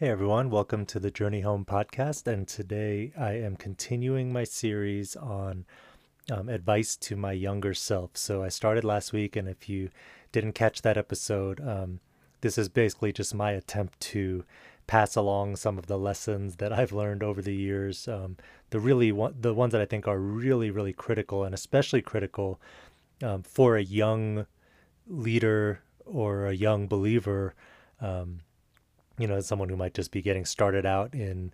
Hey 0.00 0.08
everyone, 0.08 0.48
welcome 0.48 0.86
to 0.86 0.98
the 0.98 1.10
Journey 1.10 1.42
Home 1.42 1.66
podcast. 1.66 2.26
And 2.26 2.48
today 2.48 3.12
I 3.18 3.32
am 3.32 3.54
continuing 3.54 4.32
my 4.32 4.44
series 4.44 5.14
on 5.14 5.66
um, 6.32 6.48
advice 6.48 6.96
to 6.96 7.16
my 7.16 7.32
younger 7.32 7.74
self. 7.74 8.12
So 8.14 8.42
I 8.42 8.48
started 8.48 8.82
last 8.82 9.12
week, 9.12 9.36
and 9.36 9.46
if 9.46 9.68
you 9.68 9.90
didn't 10.32 10.54
catch 10.54 10.80
that 10.80 10.96
episode, 10.96 11.60
um, 11.60 12.00
this 12.40 12.56
is 12.56 12.70
basically 12.70 13.12
just 13.12 13.34
my 13.34 13.50
attempt 13.50 14.00
to 14.00 14.42
pass 14.86 15.16
along 15.16 15.56
some 15.56 15.76
of 15.76 15.84
the 15.84 15.98
lessons 15.98 16.56
that 16.56 16.72
I've 16.72 16.92
learned 16.92 17.22
over 17.22 17.42
the 17.42 17.54
years. 17.54 18.08
Um, 18.08 18.38
the 18.70 18.80
really 18.80 19.12
one, 19.12 19.34
the 19.38 19.52
ones 19.52 19.72
that 19.72 19.82
I 19.82 19.84
think 19.84 20.08
are 20.08 20.18
really, 20.18 20.70
really 20.70 20.94
critical, 20.94 21.44
and 21.44 21.54
especially 21.54 22.00
critical 22.00 22.58
um, 23.22 23.42
for 23.42 23.76
a 23.76 23.82
young 23.82 24.46
leader 25.06 25.82
or 26.06 26.46
a 26.46 26.54
young 26.54 26.88
believer. 26.88 27.54
Um, 28.00 28.40
you 29.20 29.26
know, 29.26 29.40
someone 29.40 29.68
who 29.68 29.76
might 29.76 29.94
just 29.94 30.10
be 30.10 30.22
getting 30.22 30.44
started 30.44 30.86
out 30.86 31.14
in 31.14 31.52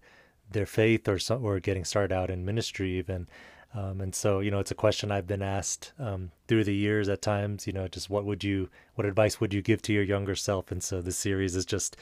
their 0.51 0.67
faith 0.67 1.09
or 1.09 1.19
some, 1.19 1.45
or 1.45 1.59
getting 1.61 1.85
started 1.85 2.15
out 2.15 2.31
in 2.31 2.45
ministry 2.45 2.93
even. 2.99 3.27
Um, 3.75 4.01
and 4.01 4.15
so, 4.15 4.41
you 4.41 4.51
know, 4.51 4.61
it's 4.61 4.71
a 4.71 4.77
question 4.77 5.11
I've 5.11 5.27
been 5.27 5.43
asked 5.43 5.93
um, 5.99 6.31
through 6.49 6.65
the 6.65 6.75
years 6.75 7.09
at 7.09 7.21
times, 7.21 7.67
you 7.67 7.73
know, 7.73 7.89
just 7.89 8.09
what 8.09 8.25
would 8.25 8.43
you, 8.45 8.71
what 8.95 9.07
advice 9.07 9.41
would 9.41 9.53
you 9.53 9.61
give 9.61 9.83
to 9.83 9.93
your 9.93 10.05
younger 10.05 10.35
self? 10.35 10.71
And 10.71 10.83
so 10.83 11.03
this 11.03 11.17
series 11.17 11.57
is 11.57 11.67
just 11.67 11.97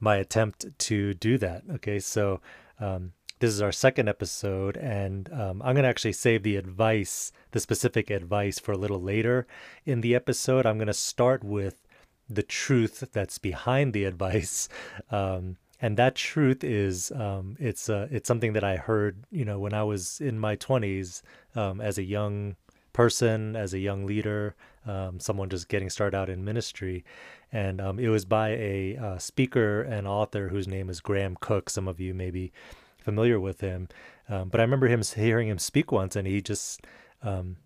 my 0.00 0.16
attempt 0.16 0.66
to 0.78 1.14
do 1.14 1.38
that. 1.38 1.62
Okay. 1.74 2.00
So, 2.00 2.40
um, 2.80 3.12
this 3.40 3.50
is 3.50 3.62
our 3.62 3.72
second 3.72 4.06
episode, 4.06 4.76
and 4.76 5.32
um, 5.32 5.62
I'm 5.62 5.74
going 5.74 5.84
to 5.84 5.88
actually 5.88 6.12
save 6.12 6.42
the 6.42 6.56
advice, 6.56 7.32
the 7.52 7.60
specific 7.60 8.10
advice, 8.10 8.58
for 8.58 8.72
a 8.72 8.76
little 8.76 9.00
later 9.00 9.46
in 9.86 10.02
the 10.02 10.14
episode. 10.14 10.66
I'm 10.66 10.76
going 10.76 10.88
to 10.88 10.92
start 10.92 11.42
with 11.42 11.82
the 12.30 12.42
truth 12.42 13.04
that's 13.12 13.38
behind 13.38 13.92
the 13.92 14.04
advice. 14.12 14.68
Um, 15.10 15.56
and 15.82 15.96
that 15.96 16.14
truth 16.14 16.62
is 16.62 17.10
um, 17.12 17.56
it's 17.58 17.88
uh, 17.88 18.06
it's 18.10 18.28
something 18.28 18.52
that 18.52 18.64
I 18.64 18.76
heard 18.76 19.24
you 19.30 19.44
know 19.44 19.58
when 19.58 19.74
I 19.74 19.82
was 19.82 20.20
in 20.20 20.38
my 20.38 20.56
20s 20.56 21.22
um, 21.54 21.80
as 21.80 21.98
a 21.98 22.02
young 22.02 22.56
person 22.92 23.56
as 23.56 23.72
a 23.72 23.78
young 23.78 24.04
leader 24.04 24.54
um, 24.86 25.20
someone 25.20 25.48
just 25.48 25.68
getting 25.68 25.88
started 25.88 26.16
out 26.16 26.28
in 26.28 26.44
ministry 26.44 27.04
and 27.52 27.80
um, 27.80 27.98
it 27.98 28.08
was 28.08 28.24
by 28.24 28.50
a 28.50 28.96
uh, 28.96 29.18
speaker 29.18 29.82
and 29.82 30.06
author 30.06 30.48
whose 30.48 30.68
name 30.68 30.90
is 30.90 31.00
Graham 31.00 31.36
Cooke. 31.40 31.70
some 31.70 31.88
of 31.88 31.98
you 31.98 32.12
may 32.12 32.30
be 32.30 32.52
familiar 32.98 33.40
with 33.40 33.60
him 33.60 33.88
um, 34.28 34.48
but 34.48 34.60
I 34.60 34.64
remember 34.64 34.88
him 34.88 35.02
hearing 35.02 35.48
him 35.48 35.58
speak 35.58 35.92
once 35.92 36.14
and 36.14 36.26
he 36.26 36.42
just 36.42 36.84
um, 37.22 37.56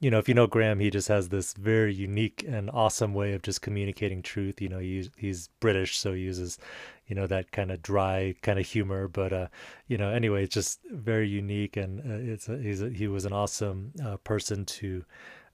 you 0.00 0.10
know, 0.10 0.18
if 0.18 0.28
you 0.28 0.34
know 0.34 0.46
Graham, 0.46 0.80
he 0.80 0.88
just 0.88 1.08
has 1.08 1.28
this 1.28 1.52
very 1.52 1.92
unique 1.94 2.42
and 2.48 2.70
awesome 2.70 3.12
way 3.12 3.34
of 3.34 3.42
just 3.42 3.60
communicating 3.60 4.22
truth. 4.22 4.60
You 4.60 4.70
know, 4.70 4.78
he, 4.78 5.10
he's 5.16 5.48
British, 5.60 5.98
so 5.98 6.14
he 6.14 6.22
uses, 6.22 6.58
you 7.06 7.14
know, 7.14 7.26
that 7.26 7.52
kind 7.52 7.70
of 7.70 7.82
dry 7.82 8.34
kind 8.40 8.58
of 8.58 8.66
humor. 8.66 9.08
But, 9.08 9.32
uh, 9.34 9.48
you 9.88 9.98
know, 9.98 10.08
anyway, 10.08 10.44
it's 10.44 10.54
just 10.54 10.80
very 10.90 11.28
unique, 11.28 11.76
and 11.76 12.00
uh, 12.00 12.32
it's 12.32 12.48
a, 12.48 12.56
he's 12.56 12.80
a, 12.80 12.88
he 12.88 13.08
was 13.08 13.26
an 13.26 13.34
awesome 13.34 13.92
uh, 14.02 14.16
person 14.18 14.64
to 14.64 15.04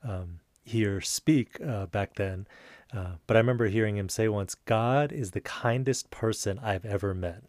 um, 0.04 0.38
hear 0.64 1.00
speak 1.00 1.60
uh, 1.60 1.86
back 1.86 2.14
then. 2.14 2.46
Uh, 2.94 3.14
but 3.26 3.36
I 3.36 3.40
remember 3.40 3.66
hearing 3.66 3.96
him 3.96 4.08
say 4.08 4.28
once, 4.28 4.54
"God 4.54 5.10
is 5.10 5.32
the 5.32 5.40
kindest 5.40 6.10
person 6.10 6.60
I've 6.62 6.84
ever 6.84 7.14
met." 7.14 7.42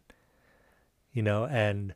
You 1.12 1.22
know, 1.22 1.46
and 1.46 1.94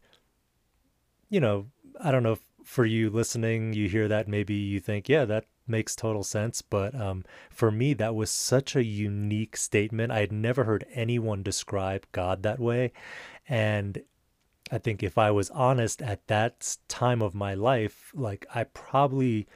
you 1.28 1.40
know, 1.40 1.66
I 2.00 2.12
don't 2.12 2.22
know 2.22 2.32
if 2.32 2.40
for 2.64 2.84
you 2.84 3.10
listening, 3.10 3.72
you 3.72 3.88
hear 3.88 4.08
that, 4.08 4.28
maybe 4.28 4.54
you 4.54 4.80
think, 4.80 5.08
yeah, 5.08 5.24
that 5.24 5.46
makes 5.66 5.94
total 5.94 6.22
sense. 6.22 6.62
But 6.62 6.94
um, 6.94 7.24
for 7.50 7.70
me, 7.70 7.94
that 7.94 8.14
was 8.14 8.30
such 8.30 8.76
a 8.76 8.84
unique 8.84 9.56
statement. 9.56 10.12
I 10.12 10.20
had 10.20 10.32
never 10.32 10.64
heard 10.64 10.86
anyone 10.92 11.42
describe 11.42 12.06
God 12.12 12.42
that 12.42 12.58
way. 12.58 12.92
And 13.48 14.02
I 14.70 14.78
think 14.78 15.02
if 15.02 15.18
I 15.18 15.30
was 15.30 15.50
honest 15.50 16.00
at 16.00 16.26
that 16.28 16.76
time 16.88 17.20
of 17.22 17.34
my 17.34 17.54
life, 17.54 18.10
like 18.14 18.46
I 18.54 18.64
probably 18.64 19.46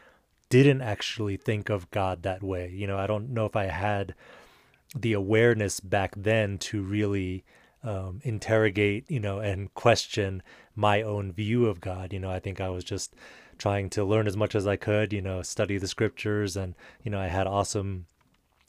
didn't 0.48 0.82
actually 0.82 1.36
think 1.36 1.70
of 1.70 1.90
God 1.90 2.22
that 2.22 2.42
way. 2.42 2.70
You 2.70 2.86
know, 2.86 2.98
I 2.98 3.06
don't 3.06 3.30
know 3.30 3.46
if 3.46 3.56
I 3.56 3.64
had 3.64 4.14
the 4.94 5.12
awareness 5.12 5.80
back 5.80 6.14
then 6.16 6.58
to 6.58 6.82
really 6.82 7.44
um, 7.86 8.20
interrogate, 8.24 9.10
you 9.10 9.20
know, 9.20 9.38
and 9.38 9.72
question 9.74 10.42
my 10.74 11.02
own 11.02 11.32
view 11.32 11.66
of 11.66 11.80
God. 11.80 12.12
You 12.12 12.18
know, 12.18 12.30
I 12.30 12.40
think 12.40 12.60
I 12.60 12.68
was 12.68 12.84
just 12.84 13.14
trying 13.58 13.88
to 13.90 14.04
learn 14.04 14.26
as 14.26 14.36
much 14.36 14.54
as 14.54 14.66
I 14.66 14.76
could, 14.76 15.12
you 15.12 15.22
know, 15.22 15.42
study 15.42 15.78
the 15.78 15.88
scriptures, 15.88 16.56
and 16.56 16.74
you 17.02 17.10
know, 17.10 17.20
I 17.20 17.28
had 17.28 17.46
awesome 17.46 18.06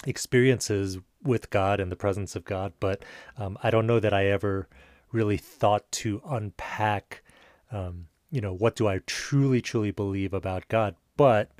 experiences 0.06 1.00
with 1.24 1.50
God 1.50 1.80
and 1.80 1.92
the 1.92 1.96
presence 1.96 2.36
of 2.36 2.46
God, 2.46 2.74
but 2.80 3.04
um, 3.38 3.58
I 3.64 3.72
don't 3.72 3.88
know 3.88 4.00
that 4.00 4.14
I 4.14 4.28
ever 4.28 4.68
really 5.12 5.38
thought 5.38 5.92
to 5.92 6.22
unpack, 6.30 7.24
um, 7.72 8.08
you 8.30 8.40
know, 8.40 8.54
what 8.54 8.76
do 8.76 8.88
I 8.88 9.00
truly, 9.06 9.62
truly 9.62 9.92
believe 9.92 10.34
about 10.34 10.68
God. 10.68 10.96
But 11.16 11.52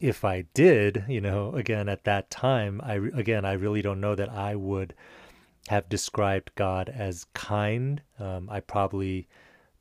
if 0.00 0.24
I 0.24 0.42
did, 0.54 1.04
you 1.08 1.20
know, 1.20 1.52
again 1.54 1.88
at 1.88 2.04
that 2.04 2.30
time, 2.30 2.80
I 2.82 2.94
again 2.94 3.44
I 3.44 3.52
really 3.52 3.82
don't 3.82 4.00
know 4.00 4.14
that 4.14 4.30
I 4.30 4.54
would 4.54 4.94
have 5.68 5.88
described 5.88 6.50
God 6.54 6.88
as 6.88 7.26
kind. 7.34 8.02
Um, 8.18 8.48
I 8.50 8.60
probably 8.60 9.28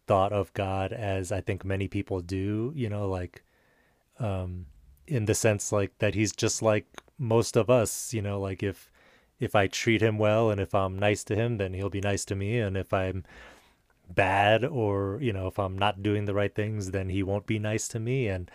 thought 0.07 0.33
of 0.33 0.53
God 0.53 0.91
as 0.93 1.31
I 1.31 1.41
think 1.41 1.63
many 1.63 1.87
people 1.87 2.21
do, 2.21 2.71
you 2.75 2.89
know, 2.89 3.07
like 3.07 3.43
um, 4.19 4.67
in 5.07 5.25
the 5.25 5.35
sense 5.35 5.71
like 5.71 5.97
that 5.99 6.15
he's 6.15 6.31
just 6.31 6.61
like 6.61 6.85
most 7.17 7.55
of 7.55 7.69
us, 7.69 8.13
you 8.13 8.21
know, 8.21 8.39
like 8.39 8.63
if 8.63 8.91
if 9.39 9.55
I 9.55 9.65
treat 9.67 10.01
him 10.01 10.19
well 10.19 10.51
and 10.51 10.61
if 10.61 10.75
I'm 10.75 10.99
nice 10.99 11.23
to 11.25 11.35
him, 11.35 11.57
then 11.57 11.73
he'll 11.73 11.89
be 11.89 12.01
nice 12.01 12.25
to 12.25 12.35
me, 12.35 12.59
and 12.59 12.77
if 12.77 12.93
I'm 12.93 13.23
bad 14.09 14.65
or 14.65 15.17
you 15.21 15.31
know 15.31 15.47
if 15.47 15.57
I'm 15.57 15.77
not 15.77 16.03
doing 16.03 16.25
the 16.25 16.33
right 16.33 16.53
things, 16.53 16.91
then 16.91 17.09
he 17.09 17.23
won't 17.23 17.47
be 17.47 17.59
nice 17.59 17.87
to 17.89 17.99
me. 17.99 18.27
And 18.27 18.51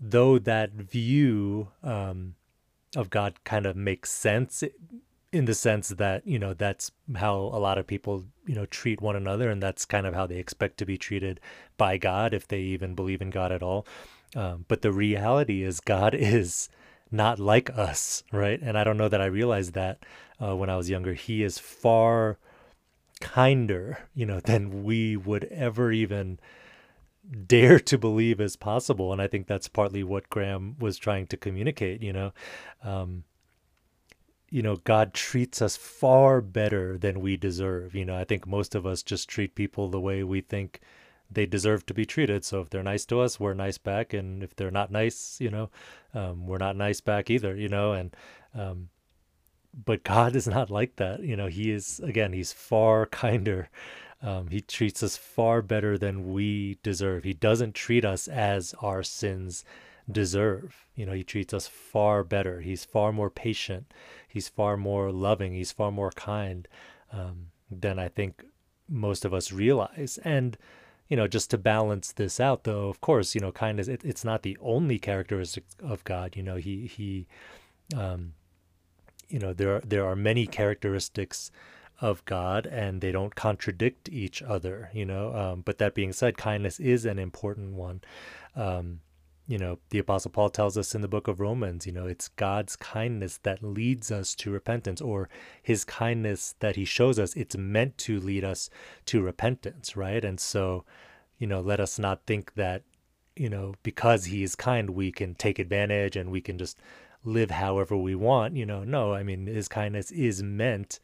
though 0.00 0.38
that 0.38 0.72
view 0.72 1.68
um, 1.82 2.34
of 2.96 3.10
God 3.10 3.44
kind 3.44 3.66
of 3.66 3.76
makes 3.76 4.10
sense 4.10 4.64
in 5.34 5.46
the 5.46 5.54
sense 5.54 5.88
that 5.88 6.24
you 6.24 6.38
know 6.38 6.54
that's 6.54 6.92
how 7.16 7.34
a 7.34 7.58
lot 7.58 7.76
of 7.76 7.88
people 7.88 8.24
you 8.46 8.54
know 8.54 8.66
treat 8.66 9.00
one 9.00 9.16
another 9.16 9.50
and 9.50 9.60
that's 9.60 9.84
kind 9.84 10.06
of 10.06 10.14
how 10.14 10.28
they 10.28 10.36
expect 10.36 10.78
to 10.78 10.86
be 10.86 10.96
treated 10.96 11.40
by 11.76 11.96
god 11.96 12.32
if 12.32 12.46
they 12.46 12.60
even 12.60 12.94
believe 12.94 13.20
in 13.20 13.30
god 13.30 13.50
at 13.50 13.62
all. 13.62 13.84
Um, 14.36 14.64
but 14.68 14.82
the 14.82 14.92
reality 14.92 15.64
is 15.64 15.80
god 15.80 16.14
is 16.34 16.68
not 17.10 17.40
like 17.40 17.68
us 17.70 18.22
right? 18.30 18.60
And 18.62 18.78
i 18.78 18.84
don't 18.84 18.96
know 18.96 19.08
that 19.08 19.20
i 19.20 19.26
realized 19.26 19.74
that 19.74 20.04
uh, 20.40 20.54
when 20.54 20.70
i 20.70 20.76
was 20.76 20.88
younger. 20.88 21.14
He 21.14 21.42
is 21.42 21.58
far 21.58 22.38
kinder 23.20 23.98
you 24.14 24.26
know 24.26 24.38
than 24.50 24.84
we 24.84 25.16
would 25.16 25.44
ever 25.44 25.90
even 25.90 26.38
dare 27.46 27.80
to 27.80 27.98
believe 27.98 28.40
is 28.40 28.54
possible. 28.54 29.12
And 29.12 29.20
i 29.20 29.26
think 29.26 29.48
that's 29.48 29.66
partly 29.66 30.04
what 30.04 30.30
graham 30.30 30.76
was 30.78 30.96
trying 30.96 31.26
to 31.26 31.36
communicate 31.36 32.02
you 32.02 32.12
know? 32.12 32.32
Um, 32.84 33.24
you 34.54 34.62
know, 34.62 34.76
God 34.76 35.14
treats 35.14 35.60
us 35.60 35.76
far 35.76 36.40
better 36.40 36.96
than 36.96 37.20
we 37.20 37.36
deserve. 37.36 37.92
You 37.92 38.04
know, 38.04 38.16
I 38.16 38.22
think 38.22 38.46
most 38.46 38.76
of 38.76 38.86
us 38.86 39.02
just 39.02 39.28
treat 39.28 39.56
people 39.56 39.88
the 39.88 39.98
way 39.98 40.22
we 40.22 40.42
think 40.42 40.78
they 41.28 41.44
deserve 41.44 41.84
to 41.86 41.92
be 41.92 42.06
treated. 42.06 42.44
So 42.44 42.60
if 42.60 42.70
they're 42.70 42.84
nice 42.84 43.04
to 43.06 43.20
us, 43.20 43.40
we're 43.40 43.54
nice 43.54 43.78
back, 43.78 44.12
and 44.14 44.44
if 44.44 44.54
they're 44.54 44.70
not 44.70 44.92
nice, 44.92 45.40
you 45.40 45.50
know, 45.50 45.70
um, 46.14 46.46
we're 46.46 46.58
not 46.58 46.76
nice 46.76 47.00
back 47.00 47.30
either. 47.30 47.56
You 47.56 47.68
know, 47.68 47.94
and 47.94 48.16
um, 48.54 48.90
but 49.84 50.04
God 50.04 50.36
is 50.36 50.46
not 50.46 50.70
like 50.70 50.94
that. 50.96 51.18
You 51.24 51.34
know, 51.34 51.48
He 51.48 51.72
is 51.72 51.98
again, 51.98 52.32
He's 52.32 52.52
far 52.52 53.06
kinder. 53.22 53.70
Um, 54.22 54.48
he 54.48 54.60
treats 54.60 55.02
us 55.02 55.16
far 55.18 55.62
better 55.62 55.98
than 55.98 56.32
we 56.32 56.78
deserve. 56.82 57.24
He 57.24 57.34
doesn't 57.34 57.74
treat 57.74 58.04
us 58.04 58.26
as 58.28 58.72
our 58.80 59.02
sins 59.02 59.64
deserve. 60.10 60.86
You 60.94 61.06
know, 61.06 61.12
he 61.12 61.24
treats 61.24 61.52
us 61.52 61.66
far 61.66 62.24
better. 62.24 62.60
He's 62.60 62.84
far 62.84 63.12
more 63.12 63.30
patient. 63.30 63.92
He's 64.34 64.48
far 64.48 64.76
more 64.76 65.12
loving. 65.12 65.52
He's 65.52 65.70
far 65.70 65.92
more 65.92 66.10
kind 66.10 66.66
um, 67.12 67.46
than 67.70 68.00
I 68.00 68.08
think 68.08 68.44
most 68.88 69.24
of 69.24 69.32
us 69.32 69.52
realize. 69.52 70.18
And, 70.24 70.58
you 71.08 71.16
know, 71.16 71.28
just 71.28 71.50
to 71.50 71.58
balance 71.58 72.10
this 72.10 72.40
out, 72.40 72.64
though, 72.64 72.88
of 72.88 73.00
course, 73.00 73.36
you 73.36 73.40
know, 73.40 73.52
kindness, 73.52 73.86
it, 73.86 74.04
it's 74.04 74.24
not 74.24 74.42
the 74.42 74.58
only 74.60 74.98
characteristic 74.98 75.62
of 75.80 76.02
God. 76.02 76.34
You 76.34 76.42
know, 76.42 76.56
he, 76.56 76.88
he, 76.88 77.26
um, 77.96 78.34
you 79.28 79.38
know, 79.38 79.52
there 79.52 79.76
are, 79.76 79.80
there 79.86 80.04
are 80.04 80.16
many 80.16 80.48
characteristics 80.48 81.52
of 82.00 82.24
God 82.24 82.66
and 82.66 83.00
they 83.00 83.12
don't 83.12 83.36
contradict 83.36 84.08
each 84.08 84.42
other, 84.42 84.90
you 84.92 85.04
know. 85.04 85.32
Um, 85.32 85.60
but 85.60 85.78
that 85.78 85.94
being 85.94 86.12
said, 86.12 86.36
kindness 86.36 86.80
is 86.80 87.04
an 87.04 87.20
important 87.20 87.74
one. 87.74 88.00
Um, 88.56 88.98
you 89.46 89.58
know, 89.58 89.78
the 89.90 89.98
Apostle 89.98 90.30
Paul 90.30 90.48
tells 90.48 90.78
us 90.78 90.94
in 90.94 91.02
the 91.02 91.08
book 91.08 91.28
of 91.28 91.38
Romans, 91.38 91.86
you 91.86 91.92
know, 91.92 92.06
it's 92.06 92.28
God's 92.28 92.76
kindness 92.76 93.38
that 93.42 93.62
leads 93.62 94.10
us 94.10 94.34
to 94.36 94.50
repentance, 94.50 95.00
or 95.02 95.28
his 95.62 95.84
kindness 95.84 96.54
that 96.60 96.76
he 96.76 96.84
shows 96.84 97.18
us, 97.18 97.34
it's 97.34 97.56
meant 97.56 97.98
to 97.98 98.18
lead 98.20 98.42
us 98.42 98.70
to 99.06 99.20
repentance, 99.20 99.96
right? 99.96 100.24
And 100.24 100.40
so, 100.40 100.84
you 101.38 101.46
know, 101.46 101.60
let 101.60 101.78
us 101.78 101.98
not 101.98 102.24
think 102.26 102.54
that, 102.54 102.84
you 103.36 103.50
know, 103.50 103.74
because 103.82 104.26
he 104.26 104.42
is 104.42 104.54
kind, 104.54 104.90
we 104.90 105.12
can 105.12 105.34
take 105.34 105.58
advantage 105.58 106.16
and 106.16 106.30
we 106.30 106.40
can 106.40 106.56
just 106.56 106.78
live 107.22 107.50
however 107.50 107.96
we 107.96 108.14
want. 108.14 108.56
You 108.56 108.64
know, 108.64 108.84
no, 108.84 109.12
I 109.12 109.22
mean, 109.22 109.46
his 109.46 109.68
kindness 109.68 110.10
is 110.10 110.42
meant 110.42 111.00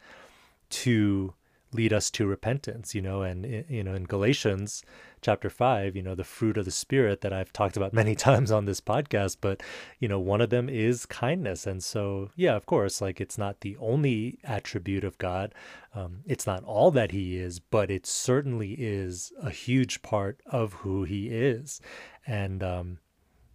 to 0.70 1.34
lead 1.72 1.92
us 1.92 2.10
to 2.10 2.26
repentance, 2.26 2.94
you 2.94 3.02
know, 3.02 3.22
and, 3.22 3.64
you 3.68 3.84
know, 3.84 3.94
in 3.94 4.04
Galatians, 4.04 4.82
chapter 5.20 5.50
5 5.50 5.96
you 5.96 6.02
know 6.02 6.14
the 6.14 6.24
fruit 6.24 6.56
of 6.56 6.64
the 6.64 6.70
spirit 6.70 7.20
that 7.20 7.32
i've 7.32 7.52
talked 7.52 7.76
about 7.76 7.92
many 8.00 8.14
times 8.14 8.50
on 8.50 8.64
this 8.64 8.80
podcast 8.80 9.36
but 9.40 9.62
you 9.98 10.08
know 10.08 10.18
one 10.18 10.40
of 10.40 10.50
them 10.50 10.68
is 10.68 11.06
kindness. 11.06 11.66
And 11.66 11.82
so 11.82 12.30
yeah 12.36 12.54
of 12.56 12.66
course 12.66 13.00
like 13.00 13.20
it's 13.20 13.38
not 13.38 13.60
the 13.60 13.76
only 13.78 14.38
attribute 14.44 15.04
of 15.04 15.18
god. 15.18 15.54
Um, 15.94 16.20
it's 16.24 16.46
not 16.46 16.64
all 16.64 16.90
that 16.92 17.10
he 17.10 17.36
is 17.36 17.58
but 17.60 17.90
it 17.90 18.06
certainly 18.06 18.72
is 18.78 19.32
a 19.42 19.50
huge 19.50 20.02
part 20.02 20.40
of 20.46 20.72
who 20.74 21.04
he 21.04 21.28
is. 21.28 21.80
And 22.26 22.62
um, 22.62 22.98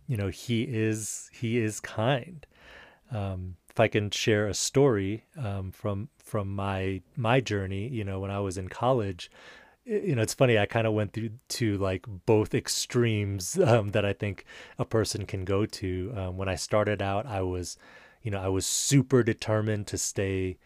you 0.07 0.17
know 0.17 0.29
he 0.29 0.63
is 0.63 1.29
he 1.33 1.57
is 1.57 1.79
kind. 1.79 2.45
Um, 3.11 3.57
if 3.69 3.79
I 3.79 3.87
can 3.87 4.09
share 4.09 4.47
a 4.47 4.53
story 4.53 5.25
um, 5.37 5.71
from 5.71 6.09
from 6.23 6.55
my 6.55 7.01
my 7.15 7.41
journey, 7.41 7.87
you 7.89 8.03
know, 8.03 8.19
when 8.19 8.31
I 8.31 8.39
was 8.39 8.57
in 8.57 8.69
college, 8.69 9.29
you 9.85 10.15
know, 10.15 10.21
it's 10.21 10.33
funny. 10.33 10.57
I 10.57 10.65
kind 10.65 10.87
of 10.87 10.93
went 10.93 11.13
through 11.13 11.31
to 11.49 11.77
like 11.77 12.05
both 12.25 12.53
extremes 12.55 13.57
um, 13.63 13.91
that 13.91 14.05
I 14.05 14.13
think 14.13 14.45
a 14.79 14.85
person 14.85 15.25
can 15.25 15.45
go 15.45 15.65
to. 15.65 16.13
Um, 16.15 16.37
when 16.37 16.49
I 16.49 16.55
started 16.55 17.01
out, 17.01 17.25
I 17.25 17.41
was, 17.41 17.77
you 18.21 18.31
know, 18.31 18.41
I 18.41 18.47
was 18.47 18.65
super 18.65 19.23
determined 19.23 19.87
to 19.87 19.97
stay, 19.97 20.57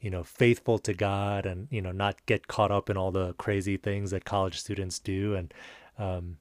you 0.00 0.10
know, 0.10 0.22
faithful 0.22 0.78
to 0.80 0.94
God 0.94 1.44
and 1.46 1.66
you 1.70 1.82
know 1.82 1.92
not 1.92 2.24
get 2.26 2.46
caught 2.46 2.70
up 2.70 2.88
in 2.88 2.96
all 2.96 3.10
the 3.10 3.32
crazy 3.34 3.76
things 3.76 4.12
that 4.12 4.24
college 4.24 4.58
students 4.60 4.98
do. 5.00 5.34
And, 5.34 5.52
um, 5.98 6.38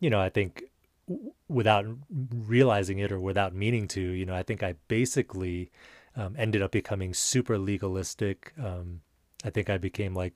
you 0.00 0.10
know, 0.10 0.20
I 0.20 0.28
think 0.28 0.64
w- 1.08 1.32
without 1.48 1.86
realizing 2.10 2.98
it 3.00 3.12
or 3.12 3.20
without 3.20 3.54
meaning 3.54 3.88
to, 3.88 4.00
you 4.00 4.26
know, 4.26 4.34
I 4.34 4.42
think 4.44 4.62
I 4.62 4.74
basically 4.88 5.70
um, 6.16 6.36
ended 6.38 6.62
up 6.62 6.72
becoming 6.72 7.14
super 7.14 7.58
legalistic. 7.58 8.52
Um, 8.62 9.00
I 9.44 9.50
think 9.50 9.70
I 9.70 9.78
became 9.78 10.14
like 10.14 10.34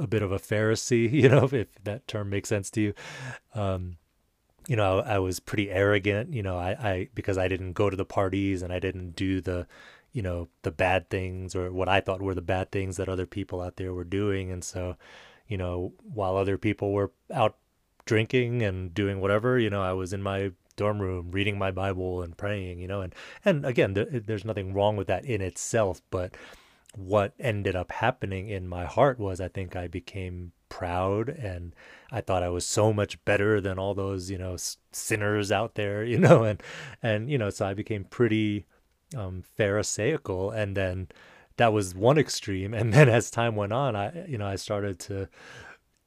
a 0.00 0.06
bit 0.06 0.22
of 0.22 0.32
a 0.32 0.38
Pharisee, 0.38 1.10
you 1.12 1.28
know, 1.28 1.48
if 1.52 1.68
that 1.84 2.08
term 2.08 2.30
makes 2.30 2.48
sense 2.48 2.70
to 2.70 2.80
you. 2.80 2.94
Um, 3.54 3.96
you 4.66 4.76
know, 4.76 5.00
I, 5.00 5.14
I, 5.14 5.18
was 5.18 5.40
pretty 5.40 5.70
arrogant, 5.70 6.32
you 6.32 6.42
know, 6.42 6.56
I, 6.56 6.70
I, 6.70 7.08
because 7.14 7.38
I 7.38 7.48
didn't 7.48 7.72
go 7.72 7.90
to 7.90 7.96
the 7.96 8.04
parties 8.04 8.62
and 8.62 8.72
I 8.72 8.78
didn't 8.78 9.16
do 9.16 9.40
the, 9.40 9.66
you 10.12 10.22
know, 10.22 10.48
the 10.62 10.70
bad 10.70 11.08
things 11.08 11.54
or 11.54 11.72
what 11.72 11.88
I 11.88 12.00
thought 12.00 12.22
were 12.22 12.34
the 12.34 12.42
bad 12.42 12.70
things 12.70 12.96
that 12.96 13.08
other 13.08 13.26
people 13.26 13.60
out 13.60 13.76
there 13.76 13.94
were 13.94 14.04
doing. 14.04 14.50
And 14.50 14.62
so, 14.62 14.96
you 15.48 15.56
know, 15.56 15.92
while 16.02 16.36
other 16.36 16.58
people 16.58 16.92
were 16.92 17.10
out 17.32 17.56
drinking 18.04 18.62
and 18.62 18.92
doing 18.94 19.20
whatever, 19.20 19.58
you 19.58 19.70
know, 19.70 19.82
I 19.82 19.92
was 19.92 20.12
in 20.12 20.22
my 20.22 20.52
dorm 20.76 21.00
room 21.00 21.30
reading 21.30 21.58
my 21.58 21.70
Bible 21.70 22.22
and 22.22 22.36
praying, 22.36 22.80
you 22.80 22.88
know, 22.88 23.00
and, 23.00 23.14
and 23.44 23.66
again, 23.66 23.94
there, 23.94 24.04
there's 24.04 24.44
nothing 24.44 24.72
wrong 24.72 24.96
with 24.96 25.08
that 25.08 25.24
in 25.24 25.40
itself, 25.40 26.00
but, 26.10 26.36
what 26.96 27.34
ended 27.38 27.76
up 27.76 27.92
happening 27.92 28.48
in 28.48 28.66
my 28.66 28.84
heart 28.84 29.18
was 29.18 29.40
I 29.40 29.48
think 29.48 29.76
I 29.76 29.86
became 29.86 30.52
proud 30.68 31.28
and 31.28 31.74
I 32.10 32.20
thought 32.20 32.42
I 32.42 32.48
was 32.48 32.66
so 32.66 32.92
much 32.92 33.22
better 33.24 33.60
than 33.60 33.78
all 33.78 33.94
those, 33.94 34.30
you 34.30 34.38
know, 34.38 34.56
sinners 34.92 35.52
out 35.52 35.74
there, 35.74 36.04
you 36.12 36.18
know, 36.18 36.44
and, 36.44 36.62
and, 37.02 37.30
you 37.30 37.38
know, 37.38 37.50
so 37.50 37.66
I 37.66 37.74
became 37.74 38.04
pretty 38.04 38.66
um, 39.16 39.42
Pharisaical. 39.56 40.50
And 40.50 40.76
then 40.76 41.08
that 41.56 41.72
was 41.72 41.94
one 41.94 42.18
extreme. 42.18 42.74
And 42.80 42.92
then 42.92 43.08
as 43.08 43.30
time 43.30 43.56
went 43.56 43.72
on, 43.72 43.94
I, 43.94 44.26
you 44.26 44.38
know, 44.38 44.46
I 44.46 44.56
started 44.56 44.98
to 45.00 45.28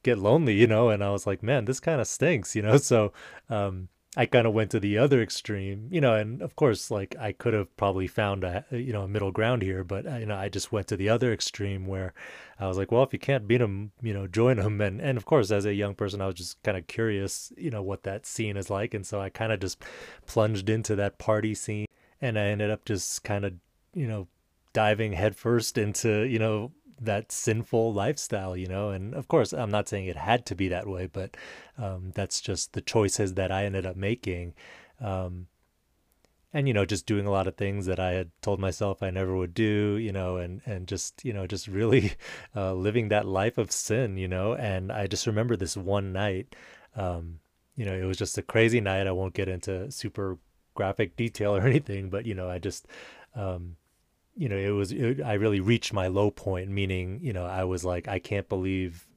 get 0.03 0.17
lonely, 0.17 0.53
you 0.55 0.67
know, 0.67 0.89
and 0.89 1.03
I 1.03 1.11
was 1.11 1.25
like, 1.25 1.41
man, 1.41 1.65
this 1.65 1.79
kind 1.79 2.01
of 2.01 2.07
stinks, 2.07 2.55
you 2.55 2.61
know? 2.61 2.77
So, 2.77 3.13
um, 3.49 3.87
I 4.15 4.27
kind 4.27 4.45
of 4.45 4.53
went 4.53 4.69
to 4.71 4.79
the 4.79 4.99
other 4.99 5.23
extreme, 5.23 5.87
you 5.91 5.99
know, 5.99 6.13
and 6.13 6.41
of 6.43 6.55
course, 6.55 6.91
like 6.91 7.15
I 7.19 7.31
could 7.31 7.55
have 7.55 7.75
probably 7.77 8.05
found 8.05 8.43
a 8.43 8.63
you 8.69 8.93
know 8.93 9.01
a 9.01 9.07
middle 9.07 9.31
ground 9.31 9.63
here, 9.63 9.83
but 9.83 10.05
uh, 10.05 10.17
you 10.17 10.27
know 10.27 10.35
I 10.35 10.49
just 10.49 10.71
went 10.71 10.87
to 10.89 10.97
the 10.97 11.09
other 11.09 11.33
extreme 11.33 11.87
where 11.87 12.13
I 12.59 12.67
was 12.67 12.77
like, 12.77 12.91
well, 12.91 13.01
if 13.01 13.11
you 13.11 13.17
can't 13.17 13.47
beat 13.47 13.57
them, 13.57 13.91
you 14.01 14.13
know, 14.13 14.27
join 14.27 14.57
them, 14.57 14.81
and 14.81 15.01
and 15.01 15.17
of 15.17 15.25
course, 15.25 15.49
as 15.49 15.65
a 15.65 15.73
young 15.73 15.95
person, 15.95 16.21
I 16.21 16.27
was 16.27 16.35
just 16.35 16.61
kind 16.61 16.77
of 16.77 16.85
curious, 16.85 17.51
you 17.57 17.71
know, 17.71 17.81
what 17.81 18.03
that 18.03 18.27
scene 18.27 18.55
is 18.55 18.69
like, 18.69 18.93
and 18.93 19.05
so 19.05 19.19
I 19.19 19.29
kind 19.29 19.51
of 19.51 19.59
just 19.59 19.83
plunged 20.27 20.69
into 20.69 20.95
that 20.95 21.17
party 21.17 21.55
scene, 21.55 21.87
and 22.21 22.37
I 22.37 22.43
ended 22.43 22.69
up 22.69 22.85
just 22.85 23.23
kind 23.23 23.45
of 23.45 23.53
you 23.95 24.07
know 24.07 24.27
diving 24.73 25.13
headfirst 25.13 25.77
into 25.77 26.23
you 26.23 26.37
know 26.39 26.71
that 27.05 27.31
sinful 27.31 27.93
lifestyle, 27.93 28.55
you 28.55 28.67
know. 28.67 28.89
And 28.89 29.13
of 29.13 29.27
course, 29.27 29.53
I'm 29.53 29.71
not 29.71 29.87
saying 29.87 30.07
it 30.07 30.15
had 30.15 30.45
to 30.47 30.55
be 30.55 30.67
that 30.69 30.87
way, 30.87 31.07
but 31.07 31.35
um, 31.77 32.11
that's 32.15 32.41
just 32.41 32.73
the 32.73 32.81
choices 32.81 33.35
that 33.35 33.51
I 33.51 33.65
ended 33.65 33.85
up 33.85 33.95
making. 33.95 34.53
Um, 34.99 35.47
and 36.53 36.67
you 36.67 36.73
know, 36.73 36.85
just 36.85 37.05
doing 37.07 37.25
a 37.25 37.31
lot 37.31 37.47
of 37.47 37.55
things 37.55 37.87
that 37.87 37.99
I 37.99 38.11
had 38.11 38.29
told 38.41 38.59
myself 38.59 39.01
I 39.01 39.09
never 39.09 39.35
would 39.35 39.53
do, 39.53 39.97
you 39.97 40.11
know, 40.11 40.37
and 40.37 40.61
and 40.65 40.87
just 40.87 41.25
you 41.25 41.33
know, 41.33 41.47
just 41.47 41.67
really 41.67 42.13
uh, 42.55 42.73
living 42.73 43.09
that 43.09 43.25
life 43.25 43.57
of 43.57 43.71
sin, 43.71 44.17
you 44.17 44.27
know. 44.27 44.53
And 44.53 44.91
I 44.91 45.07
just 45.07 45.27
remember 45.27 45.55
this 45.55 45.75
one 45.75 46.13
night. 46.13 46.55
Um, 46.95 47.39
you 47.75 47.85
know, 47.85 47.93
it 47.93 48.05
was 48.05 48.17
just 48.17 48.37
a 48.37 48.43
crazy 48.43 48.79
night. 48.79 49.07
I 49.07 49.11
won't 49.11 49.33
get 49.33 49.47
into 49.47 49.91
super 49.91 50.37
graphic 50.75 51.15
detail 51.15 51.55
or 51.55 51.61
anything, 51.67 52.09
but 52.09 52.25
you 52.25 52.35
know, 52.35 52.49
I 52.49 52.59
just 52.59 52.87
um, 53.35 53.77
you 54.35 54.49
know, 54.49 54.57
it 54.57 54.69
was, 54.69 54.91
it, 54.91 55.21
I 55.21 55.33
really 55.33 55.59
reached 55.59 55.93
my 55.93 56.07
low 56.07 56.31
point, 56.31 56.69
meaning, 56.69 57.19
you 57.21 57.33
know, 57.33 57.45
I 57.45 57.63
was 57.63 57.85
like, 57.85 58.07
I 58.07 58.19
can't 58.19 58.49
believe 58.49 59.07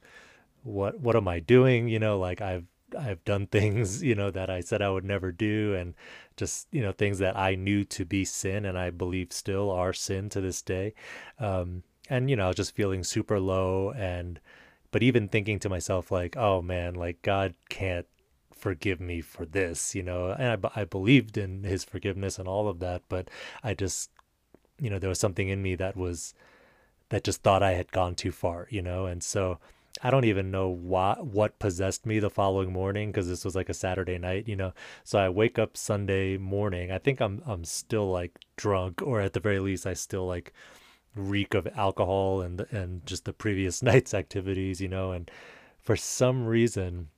what, 0.63 1.01
what 1.01 1.17
am 1.17 1.29
I 1.29 1.41
doing? 1.41 1.89
You 1.89 1.99
know, 1.99 2.19
like 2.19 2.41
I've, 2.41 2.67
I've 2.99 3.25
done 3.25 3.47
things, 3.53 4.03
you 4.03 4.15
know, 4.15 4.31
that 4.31 4.51
I 4.51 4.61
said 4.61 4.83
I 4.83 4.91
would 4.91 5.05
never 5.05 5.33
do 5.33 5.75
and 5.75 5.95
just, 6.37 6.69
you 6.71 6.83
know, 6.83 6.93
things 6.93 7.19
that 7.19 7.37
I 7.37 7.55
knew 7.55 7.85
to 7.85 8.05
be 8.05 8.25
sin 8.25 8.65
and 8.65 8.79
I 8.79 8.91
believe 8.91 9.33
still 9.33 9.71
are 9.71 9.93
sin 9.93 10.29
to 10.31 10.41
this 10.41 10.61
day. 10.63 10.95
Um, 11.39 11.83
and, 12.09 12.29
you 12.29 12.37
know, 12.37 12.45
I 12.45 12.49
was 12.49 12.57
just 12.57 12.75
feeling 12.77 13.03
super 13.03 13.41
low 13.41 13.93
and, 13.93 14.41
but 14.91 15.03
even 15.03 15.29
thinking 15.29 15.59
to 15.61 15.69
myself, 15.69 16.11
like, 16.11 16.37
oh 16.37 16.63
man, 16.63 16.95
like 16.95 17.23
God 17.23 17.55
can't 17.69 18.07
forgive 18.55 19.01
me 19.01 19.21
for 19.21 19.45
this, 19.45 19.95
you 19.95 20.03
know, 20.03 20.31
and 20.31 20.67
I, 20.75 20.81
I 20.81 20.85
believed 20.85 21.37
in 21.37 21.65
his 21.65 21.85
forgiveness 21.85 22.39
and 22.39 22.49
all 22.49 22.69
of 22.69 22.81
that, 22.81 23.03
but 23.09 23.29
I 23.63 23.75
just 23.75 24.11
you 24.81 24.91
know, 24.91 24.99
there 24.99 25.09
was 25.09 25.21
something 25.21 25.49
in 25.49 25.63
me 25.63 25.75
that 25.77 25.97
was 25.97 26.35
that 27.09 27.25
just 27.25 27.43
thought 27.43 27.63
I 27.63 27.73
had 27.73 27.93
gone 27.93 28.15
too 28.15 28.33
far, 28.33 28.67
you 28.71 28.83
know, 28.83 29.07
and 29.07 29.23
so 29.23 29.59
I 30.03 30.11
don't 30.11 30.25
even 30.25 30.51
know 30.51 30.69
what 30.69 31.27
what 31.27 31.59
possessed 31.59 32.05
me 32.05 32.19
the 32.19 32.31
following 32.31 32.73
morning 32.73 33.11
because 33.11 33.29
this 33.29 33.45
was 33.45 33.55
like 33.55 33.69
a 33.69 33.75
Saturday 33.75 34.19
night, 34.19 34.49
you 34.49 34.57
know. 34.57 34.73
So 35.05 35.19
I 35.19 35.29
wake 35.29 35.59
up 35.59 35.77
Sunday 35.77 36.37
morning. 36.37 36.91
I 36.91 36.99
think 36.99 37.21
I'm 37.21 37.43
I'm 37.47 37.65
still 37.65 38.11
like 38.11 38.39
drunk, 38.57 39.03
or 39.03 39.21
at 39.21 39.33
the 39.33 39.41
very 39.41 39.59
least, 39.61 39.87
I 39.87 39.95
still 39.95 40.27
like 40.27 40.53
reek 41.15 41.55
of 41.55 41.67
alcohol 41.77 42.43
and 42.43 42.61
and 42.71 43.07
just 43.07 43.25
the 43.25 43.33
previous 43.33 43.83
night's 43.91 44.15
activities, 44.15 44.81
you 44.81 44.89
know. 44.89 45.13
And 45.13 45.31
for 45.79 45.97
some 45.97 46.47
reason, 46.47 47.09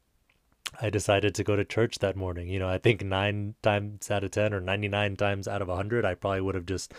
I 0.81 0.91
decided 0.91 1.35
to 1.35 1.45
go 1.45 1.57
to 1.57 1.65
church 1.65 1.99
that 1.99 2.17
morning. 2.17 2.49
You 2.49 2.59
know, 2.59 2.69
I 2.69 2.79
think 2.79 3.05
nine 3.05 3.55
times 3.63 4.11
out 4.11 4.25
of 4.25 4.31
ten 4.31 4.55
or 4.55 4.61
ninety 4.61 4.89
nine 4.89 5.17
times 5.17 5.49
out 5.49 5.63
of 5.63 5.69
hundred, 5.69 6.05
I 6.05 6.15
probably 6.15 6.43
would 6.43 6.55
have 6.55 6.67
just 6.67 6.93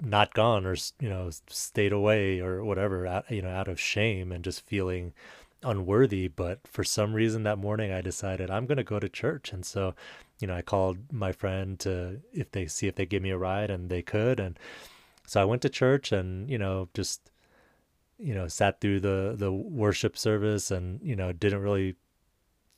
not 0.00 0.34
gone 0.34 0.66
or 0.66 0.76
you 1.00 1.08
know 1.08 1.30
stayed 1.48 1.92
away 1.92 2.40
or 2.40 2.64
whatever 2.64 3.06
out, 3.06 3.30
you 3.30 3.42
know 3.42 3.50
out 3.50 3.68
of 3.68 3.80
shame 3.80 4.32
and 4.32 4.44
just 4.44 4.66
feeling 4.66 5.12
unworthy. 5.62 6.28
But 6.28 6.60
for 6.66 6.84
some 6.84 7.14
reason 7.14 7.42
that 7.44 7.58
morning 7.58 7.92
i 7.92 8.00
decided 8.00 8.50
i'm 8.50 8.66
going 8.66 8.76
to 8.76 8.84
go 8.84 9.00
to 9.00 9.08
church. 9.08 9.52
And 9.52 9.64
so 9.64 9.94
you 10.40 10.46
know 10.46 10.54
i 10.54 10.62
called 10.62 10.98
my 11.12 11.32
friend 11.32 11.78
to 11.80 12.20
if 12.32 12.50
they 12.52 12.66
see 12.66 12.86
if 12.86 12.94
they 12.96 13.06
give 13.06 13.22
me 13.22 13.30
a 13.30 13.38
ride 13.38 13.70
and 13.70 13.88
they 13.88 14.02
could. 14.02 14.38
And 14.40 14.58
so 15.26 15.40
i 15.40 15.44
went 15.44 15.62
to 15.62 15.68
church 15.68 16.12
and 16.12 16.50
you 16.50 16.58
know 16.58 16.88
just 16.94 17.30
you 18.18 18.34
know 18.34 18.48
sat 18.48 18.80
through 18.80 19.00
the 19.00 19.34
the 19.36 19.52
worship 19.52 20.16
service 20.16 20.70
and 20.70 21.00
you 21.02 21.16
know 21.16 21.32
didn't 21.32 21.62
really 21.62 21.96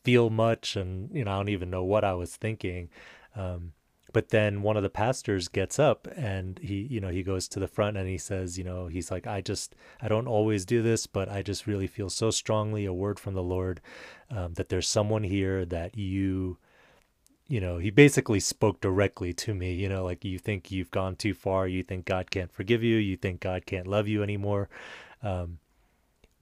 feel 0.04 0.30
much. 0.30 0.76
And 0.76 1.10
you 1.14 1.24
know 1.24 1.32
i 1.32 1.36
don't 1.36 1.48
even 1.48 1.70
know 1.70 1.84
what 1.84 2.04
i 2.04 2.14
was 2.14 2.36
thinking. 2.36 2.90
Um, 3.36 3.72
but 4.12 4.30
then 4.30 4.62
one 4.62 4.76
of 4.76 4.82
the 4.82 4.90
pastors 4.90 5.48
gets 5.48 5.78
up 5.78 6.08
and 6.16 6.58
he 6.60 6.86
you 6.90 7.00
know 7.00 7.08
he 7.08 7.22
goes 7.22 7.48
to 7.48 7.60
the 7.60 7.68
front 7.68 7.96
and 7.96 8.08
he 8.08 8.18
says 8.18 8.58
you 8.58 8.64
know 8.64 8.86
he's 8.86 9.10
like 9.10 9.26
i 9.26 9.40
just 9.40 9.74
i 10.00 10.08
don't 10.08 10.26
always 10.26 10.64
do 10.64 10.82
this 10.82 11.06
but 11.06 11.28
i 11.28 11.42
just 11.42 11.66
really 11.66 11.86
feel 11.86 12.10
so 12.10 12.30
strongly 12.30 12.84
a 12.84 12.92
word 12.92 13.18
from 13.18 13.34
the 13.34 13.42
lord 13.42 13.80
um, 14.30 14.54
that 14.54 14.68
there's 14.68 14.88
someone 14.88 15.24
here 15.24 15.64
that 15.64 15.96
you 15.96 16.58
you 17.48 17.60
know 17.60 17.78
he 17.78 17.90
basically 17.90 18.40
spoke 18.40 18.80
directly 18.80 19.32
to 19.32 19.54
me 19.54 19.72
you 19.72 19.88
know 19.88 20.04
like 20.04 20.24
you 20.24 20.38
think 20.38 20.70
you've 20.70 20.90
gone 20.90 21.16
too 21.16 21.34
far 21.34 21.66
you 21.66 21.82
think 21.82 22.04
god 22.04 22.30
can't 22.30 22.52
forgive 22.52 22.82
you 22.82 22.96
you 22.96 23.16
think 23.16 23.40
god 23.40 23.66
can't 23.66 23.86
love 23.86 24.08
you 24.08 24.22
anymore 24.22 24.68
Um, 25.22 25.58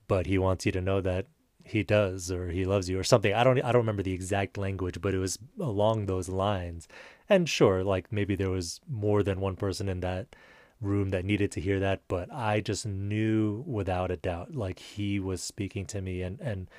but 0.07 0.25
he 0.27 0.37
wants 0.37 0.65
you 0.65 0.71
to 0.71 0.81
know 0.81 1.01
that 1.01 1.27
he 1.67 1.83
does 1.83 2.31
or 2.31 2.49
he 2.49 2.65
loves 2.65 2.89
you 2.89 2.99
or 2.99 3.03
something. 3.03 3.33
I 3.33 3.43
don't 3.43 3.61
I 3.61 3.71
don't 3.71 3.81
remember 3.81 4.03
the 4.03 4.13
exact 4.13 4.57
language, 4.57 5.01
but 5.01 5.13
it 5.13 5.19
was 5.19 5.37
along 5.59 6.05
those 6.05 6.29
lines. 6.29 6.87
And 7.29 7.49
sure, 7.49 7.83
like 7.83 8.11
maybe 8.11 8.35
there 8.35 8.49
was 8.49 8.79
more 8.89 9.23
than 9.23 9.39
one 9.39 9.55
person 9.55 9.89
in 9.89 9.99
that 10.01 10.35
room 10.81 11.09
that 11.09 11.25
needed 11.25 11.51
to 11.51 11.61
hear 11.61 11.79
that, 11.79 12.01
but 12.07 12.31
I 12.31 12.61
just 12.61 12.85
knew 12.85 13.63
without 13.67 14.11
a 14.11 14.17
doubt 14.17 14.55
like 14.55 14.79
he 14.79 15.19
was 15.19 15.41
speaking 15.41 15.85
to 15.87 16.01
me 16.01 16.21
and 16.21 16.39
and 16.39 16.69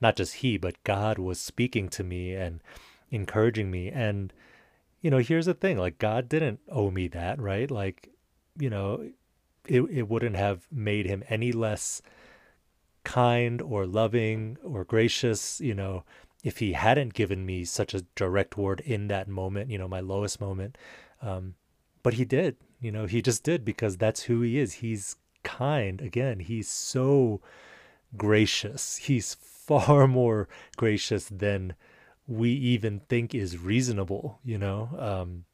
not 0.00 0.16
just 0.16 0.36
he, 0.36 0.56
but 0.56 0.82
God 0.84 1.18
was 1.18 1.40
speaking 1.40 1.88
to 1.90 2.04
me 2.04 2.34
and 2.34 2.60
encouraging 3.10 3.70
me 3.70 3.88
and 3.90 4.32
you 5.00 5.10
know, 5.10 5.18
here's 5.18 5.46
the 5.46 5.54
thing, 5.54 5.78
like 5.78 5.98
God 5.98 6.28
didn't 6.28 6.60
owe 6.68 6.90
me 6.90 7.08
that, 7.08 7.40
right? 7.40 7.70
Like, 7.70 8.10
you 8.58 8.70
know, 8.70 9.08
it 9.66 9.82
it 9.82 10.08
wouldn't 10.08 10.36
have 10.36 10.66
made 10.72 11.06
him 11.06 11.22
any 11.28 11.52
less 11.52 12.02
kind 13.04 13.60
or 13.62 13.86
loving 13.86 14.56
or 14.62 14.84
gracious, 14.84 15.60
you 15.60 15.74
know, 15.74 16.04
if 16.44 16.58
he 16.58 16.72
hadn't 16.72 17.14
given 17.14 17.44
me 17.44 17.64
such 17.64 17.94
a 17.94 18.02
direct 18.14 18.56
word 18.56 18.80
in 18.80 19.08
that 19.08 19.28
moment, 19.28 19.70
you 19.70 19.78
know, 19.78 19.88
my 19.88 20.00
lowest 20.00 20.40
moment. 20.40 20.78
Um, 21.20 21.54
but 22.02 22.14
he 22.14 22.24
did, 22.24 22.56
you 22.80 22.92
know, 22.92 23.06
he 23.06 23.20
just 23.20 23.42
did 23.42 23.64
because 23.64 23.96
that's 23.96 24.22
who 24.22 24.40
he 24.42 24.58
is. 24.58 24.74
He's 24.74 25.16
kind. 25.42 26.00
Again, 26.00 26.40
he's 26.40 26.68
so 26.68 27.40
gracious. 28.16 28.96
He's 28.96 29.34
far 29.68 30.06
more 30.08 30.48
gracious 30.76 31.28
than 31.28 31.74
we 32.26 32.50
even 32.50 33.00
think 33.00 33.34
is 33.34 33.58
reasonable, 33.58 34.38
you 34.44 34.58
know. 34.58 34.90
Um, 34.98 35.44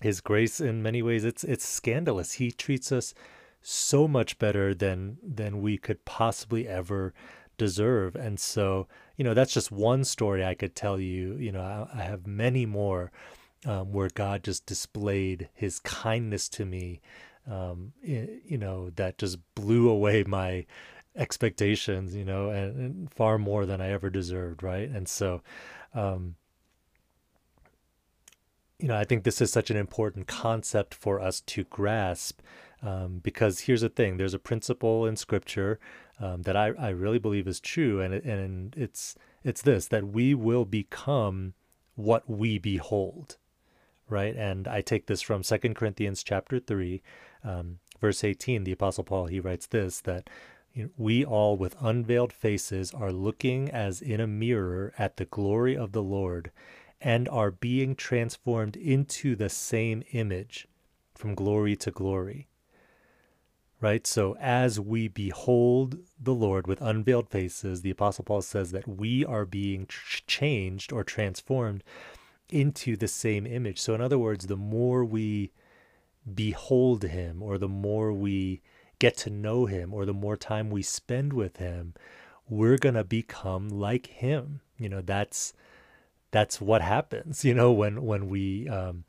his 0.00 0.20
grace 0.20 0.60
in 0.60 0.82
many 0.82 1.02
ways 1.02 1.24
it's 1.24 1.42
it's 1.42 1.66
scandalous. 1.66 2.34
He 2.34 2.52
treats 2.52 2.92
us 2.92 3.14
so 3.62 4.08
much 4.08 4.38
better 4.38 4.74
than 4.74 5.18
than 5.22 5.60
we 5.60 5.76
could 5.78 6.04
possibly 6.04 6.66
ever 6.66 7.12
deserve. 7.58 8.14
And 8.14 8.38
so, 8.38 8.86
you 9.16 9.24
know, 9.24 9.34
that's 9.34 9.52
just 9.52 9.70
one 9.72 10.04
story 10.04 10.44
I 10.44 10.54
could 10.54 10.74
tell 10.74 10.98
you. 10.98 11.36
You 11.36 11.52
know, 11.52 11.60
I, 11.60 11.98
I 11.98 12.02
have 12.02 12.26
many 12.26 12.64
more 12.64 13.10
um, 13.66 13.92
where 13.92 14.08
God 14.14 14.44
just 14.44 14.64
displayed 14.64 15.48
His 15.52 15.80
kindness 15.80 16.48
to 16.50 16.64
me. 16.64 17.00
Um, 17.50 17.92
you 18.02 18.58
know, 18.58 18.90
that 18.90 19.18
just 19.18 19.38
blew 19.54 19.88
away 19.88 20.22
my 20.24 20.66
expectations. 21.16 22.14
You 22.14 22.24
know, 22.24 22.50
and, 22.50 22.76
and 22.76 23.12
far 23.12 23.38
more 23.38 23.66
than 23.66 23.80
I 23.80 23.90
ever 23.90 24.08
deserved. 24.08 24.62
Right, 24.62 24.88
and 24.88 25.08
so. 25.08 25.42
Um, 25.94 26.36
you 28.78 28.86
know, 28.86 28.96
I 28.96 29.02
think 29.02 29.24
this 29.24 29.40
is 29.40 29.50
such 29.50 29.70
an 29.70 29.76
important 29.76 30.28
concept 30.28 30.94
for 30.94 31.20
us 31.20 31.40
to 31.40 31.64
grasp 31.64 32.38
um, 32.82 33.20
because 33.22 33.60
here's 33.60 33.80
the 33.80 33.88
thing 33.88 34.16
there's 34.16 34.34
a 34.34 34.38
principle 34.38 35.06
in 35.06 35.16
scripture 35.16 35.78
um, 36.20 36.42
that 36.42 36.56
I, 36.56 36.72
I 36.78 36.90
really 36.90 37.18
believe 37.18 37.48
is 37.48 37.60
true 37.60 38.00
and, 38.00 38.14
and 38.14 38.74
it's 38.76 39.14
it's 39.44 39.62
this 39.62 39.88
that 39.88 40.08
we 40.08 40.34
will 40.34 40.64
become 40.64 41.54
what 41.94 42.28
we 42.28 42.58
behold 42.58 43.36
right? 44.08 44.34
And 44.36 44.66
i 44.66 44.80
take 44.80 45.06
this 45.06 45.22
from 45.22 45.42
Second 45.42 45.74
corinthians 45.74 46.22
chapter 46.22 46.58
3 46.58 47.02
um, 47.44 47.78
verse 48.00 48.24
18 48.24 48.64
the 48.64 48.72
apostle 48.72 49.04
paul 49.04 49.26
he 49.26 49.40
writes 49.40 49.66
this 49.66 50.00
that 50.02 50.28
you 50.74 50.84
know, 50.84 50.90
we 50.96 51.24
all 51.24 51.56
with 51.56 51.76
unveiled 51.80 52.32
faces 52.32 52.92
are 52.94 53.12
looking 53.12 53.70
as 53.70 54.00
in 54.00 54.20
a 54.20 54.26
mirror 54.26 54.92
at 54.98 55.16
the 55.16 55.24
glory 55.24 55.76
of 55.76 55.92
the 55.92 56.02
lord 56.02 56.50
and 57.00 57.28
are 57.28 57.50
being 57.50 57.94
transformed 57.94 58.76
into 58.76 59.36
the 59.36 59.48
same 59.48 60.02
image 60.12 60.66
from 61.14 61.34
glory 61.34 61.76
to 61.76 61.90
glory 61.90 62.47
right? 63.80 64.06
So 64.06 64.36
as 64.40 64.80
we 64.80 65.08
behold 65.08 65.98
the 66.20 66.34
Lord 66.34 66.66
with 66.66 66.80
unveiled 66.80 67.28
faces, 67.28 67.82
the 67.82 67.90
Apostle 67.90 68.24
Paul 68.24 68.42
says 68.42 68.72
that 68.72 68.88
we 68.88 69.24
are 69.24 69.44
being 69.44 69.86
ch- 69.86 70.24
changed 70.26 70.92
or 70.92 71.04
transformed 71.04 71.82
into 72.50 72.96
the 72.96 73.08
same 73.08 73.46
image. 73.46 73.80
So, 73.80 73.94
in 73.94 74.00
other 74.00 74.18
words, 74.18 74.46
the 74.46 74.56
more 74.56 75.04
we 75.04 75.52
behold 76.32 77.02
Him, 77.04 77.42
or 77.42 77.58
the 77.58 77.68
more 77.68 78.12
we 78.12 78.62
get 78.98 79.16
to 79.18 79.30
know 79.30 79.66
Him, 79.66 79.92
or 79.92 80.04
the 80.04 80.14
more 80.14 80.36
time 80.36 80.70
we 80.70 80.82
spend 80.82 81.32
with 81.32 81.58
Him, 81.58 81.94
we're 82.48 82.78
gonna 82.78 83.04
become 83.04 83.68
like 83.68 84.06
Him. 84.06 84.60
You 84.78 84.88
know, 84.88 85.02
that's 85.02 85.52
that's 86.30 86.60
what 86.60 86.82
happens. 86.82 87.44
You 87.48 87.54
know, 87.54 87.72
when 87.72 88.02
when 88.02 88.28
we 88.28 88.68
um, 88.68 89.04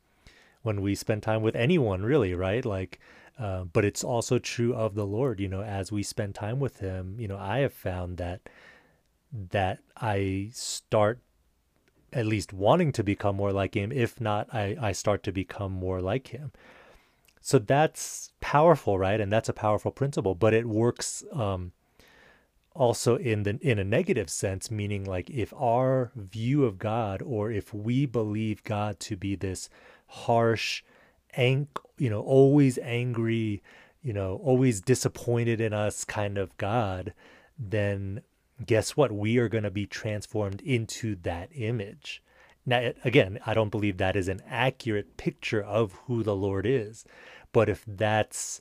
when 0.62 0.82
we 0.82 0.94
spend 0.94 1.22
time 1.22 1.42
with 1.42 1.56
anyone, 1.56 2.02
really, 2.02 2.34
right? 2.34 2.64
Like 2.64 3.00
uh, 3.40 3.64
but 3.64 3.86
it's 3.86 4.04
also 4.04 4.38
true 4.38 4.74
of 4.74 4.94
the 4.94 5.06
Lord. 5.06 5.40
You 5.40 5.48
know, 5.48 5.62
as 5.62 5.90
we 5.90 6.02
spend 6.02 6.34
time 6.34 6.60
with 6.60 6.80
Him, 6.80 7.16
you 7.18 7.26
know, 7.26 7.38
I 7.38 7.60
have 7.60 7.72
found 7.72 8.18
that 8.18 8.48
that 9.32 9.78
I 9.96 10.50
start 10.52 11.20
at 12.12 12.26
least 12.26 12.52
wanting 12.52 12.92
to 12.92 13.04
become 13.04 13.36
more 13.36 13.52
like 13.52 13.74
Him. 13.74 13.92
If 13.92 14.20
not, 14.20 14.52
I 14.52 14.76
I 14.80 14.92
start 14.92 15.22
to 15.22 15.32
become 15.32 15.72
more 15.72 16.02
like 16.02 16.28
Him. 16.28 16.52
So 17.40 17.58
that's 17.58 18.32
powerful, 18.40 18.98
right? 18.98 19.20
And 19.20 19.32
that's 19.32 19.48
a 19.48 19.54
powerful 19.54 19.90
principle. 19.90 20.34
But 20.34 20.52
it 20.52 20.66
works 20.66 21.24
um, 21.32 21.72
also 22.74 23.16
in 23.16 23.44
the 23.44 23.58
in 23.62 23.78
a 23.78 23.84
negative 23.84 24.28
sense, 24.28 24.70
meaning 24.70 25.04
like 25.04 25.30
if 25.30 25.54
our 25.54 26.12
view 26.14 26.64
of 26.66 26.78
God 26.78 27.22
or 27.22 27.50
if 27.50 27.72
we 27.72 28.04
believe 28.04 28.62
God 28.64 29.00
to 29.00 29.16
be 29.16 29.34
this 29.34 29.70
harsh 30.08 30.82
ang- 31.34 31.68
you 31.98 32.10
know, 32.10 32.20
always 32.20 32.78
angry, 32.78 33.62
you 34.02 34.12
know, 34.12 34.40
always 34.42 34.80
disappointed 34.80 35.60
in 35.60 35.72
us 35.72 36.04
kind 36.04 36.38
of 36.38 36.56
God, 36.56 37.12
then 37.58 38.22
guess 38.64 38.96
what? 38.96 39.12
We 39.12 39.38
are 39.38 39.48
going 39.48 39.64
to 39.64 39.70
be 39.70 39.86
transformed 39.86 40.60
into 40.62 41.16
that 41.22 41.50
image. 41.54 42.22
Now, 42.66 42.92
again, 43.04 43.38
I 43.46 43.54
don't 43.54 43.70
believe 43.70 43.96
that 43.96 44.16
is 44.16 44.28
an 44.28 44.42
accurate 44.46 45.16
picture 45.16 45.62
of 45.62 45.92
who 46.06 46.22
the 46.22 46.36
Lord 46.36 46.66
is. 46.66 47.04
But 47.52 47.68
if 47.68 47.84
that's 47.86 48.60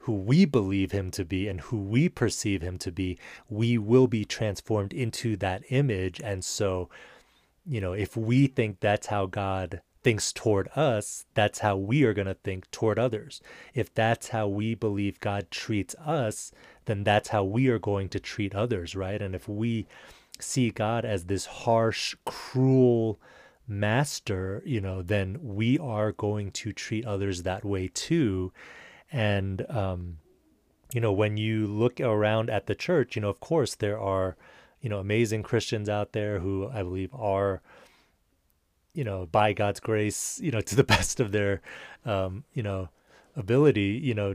who 0.00 0.14
we 0.14 0.44
believe 0.44 0.92
him 0.92 1.10
to 1.12 1.24
be 1.24 1.46
and 1.46 1.60
who 1.60 1.78
we 1.78 2.08
perceive 2.08 2.62
him 2.62 2.78
to 2.78 2.90
be, 2.90 3.18
we 3.48 3.78
will 3.78 4.06
be 4.06 4.24
transformed 4.24 4.92
into 4.92 5.36
that 5.36 5.62
image. 5.68 6.20
And 6.22 6.44
so, 6.44 6.88
you 7.66 7.80
know, 7.80 7.92
if 7.92 8.16
we 8.16 8.46
think 8.46 8.80
that's 8.80 9.08
how 9.08 9.26
God 9.26 9.82
thinks 10.02 10.32
toward 10.32 10.68
us, 10.74 11.26
that's 11.34 11.60
how 11.60 11.76
we 11.76 12.04
are 12.04 12.14
going 12.14 12.26
to 12.26 12.34
think 12.34 12.70
toward 12.70 12.98
others. 12.98 13.40
If 13.74 13.94
that's 13.94 14.28
how 14.28 14.48
we 14.48 14.74
believe 14.74 15.20
God 15.20 15.50
treats 15.50 15.94
us, 15.96 16.52
then 16.86 17.04
that's 17.04 17.28
how 17.28 17.44
we 17.44 17.68
are 17.68 17.78
going 17.78 18.08
to 18.10 18.20
treat 18.20 18.54
others, 18.54 18.96
right? 18.96 19.20
And 19.20 19.34
if 19.34 19.48
we 19.48 19.86
see 20.40 20.70
God 20.70 21.04
as 21.04 21.24
this 21.24 21.46
harsh, 21.46 22.14
cruel 22.24 23.20
master, 23.68 24.62
you 24.64 24.80
know, 24.80 25.02
then 25.02 25.38
we 25.42 25.78
are 25.78 26.12
going 26.12 26.50
to 26.50 26.72
treat 26.72 27.04
others 27.04 27.42
that 27.42 27.64
way 27.64 27.88
too. 27.88 28.52
And, 29.12 29.64
um, 29.70 30.18
you 30.92 31.00
know, 31.00 31.12
when 31.12 31.36
you 31.36 31.66
look 31.66 32.00
around 32.00 32.50
at 32.50 32.66
the 32.66 32.74
church, 32.74 33.16
you 33.16 33.22
know, 33.22 33.28
of 33.28 33.40
course, 33.40 33.74
there 33.74 33.98
are, 33.98 34.36
you 34.80 34.88
know, 34.88 34.98
amazing 34.98 35.42
Christians 35.42 35.88
out 35.88 36.12
there 36.12 36.40
who 36.40 36.68
I 36.72 36.82
believe 36.82 37.14
are 37.14 37.62
you 38.94 39.04
know, 39.04 39.26
by 39.26 39.52
God's 39.52 39.80
grace, 39.80 40.40
you 40.42 40.50
know, 40.50 40.60
to 40.70 40.76
the 40.76 40.84
best 40.84 41.20
of 41.20 41.32
their, 41.32 41.60
um, 42.04 42.44
you 42.54 42.62
know, 42.62 42.88
ability, 43.36 44.00
you 44.02 44.14
know, 44.14 44.34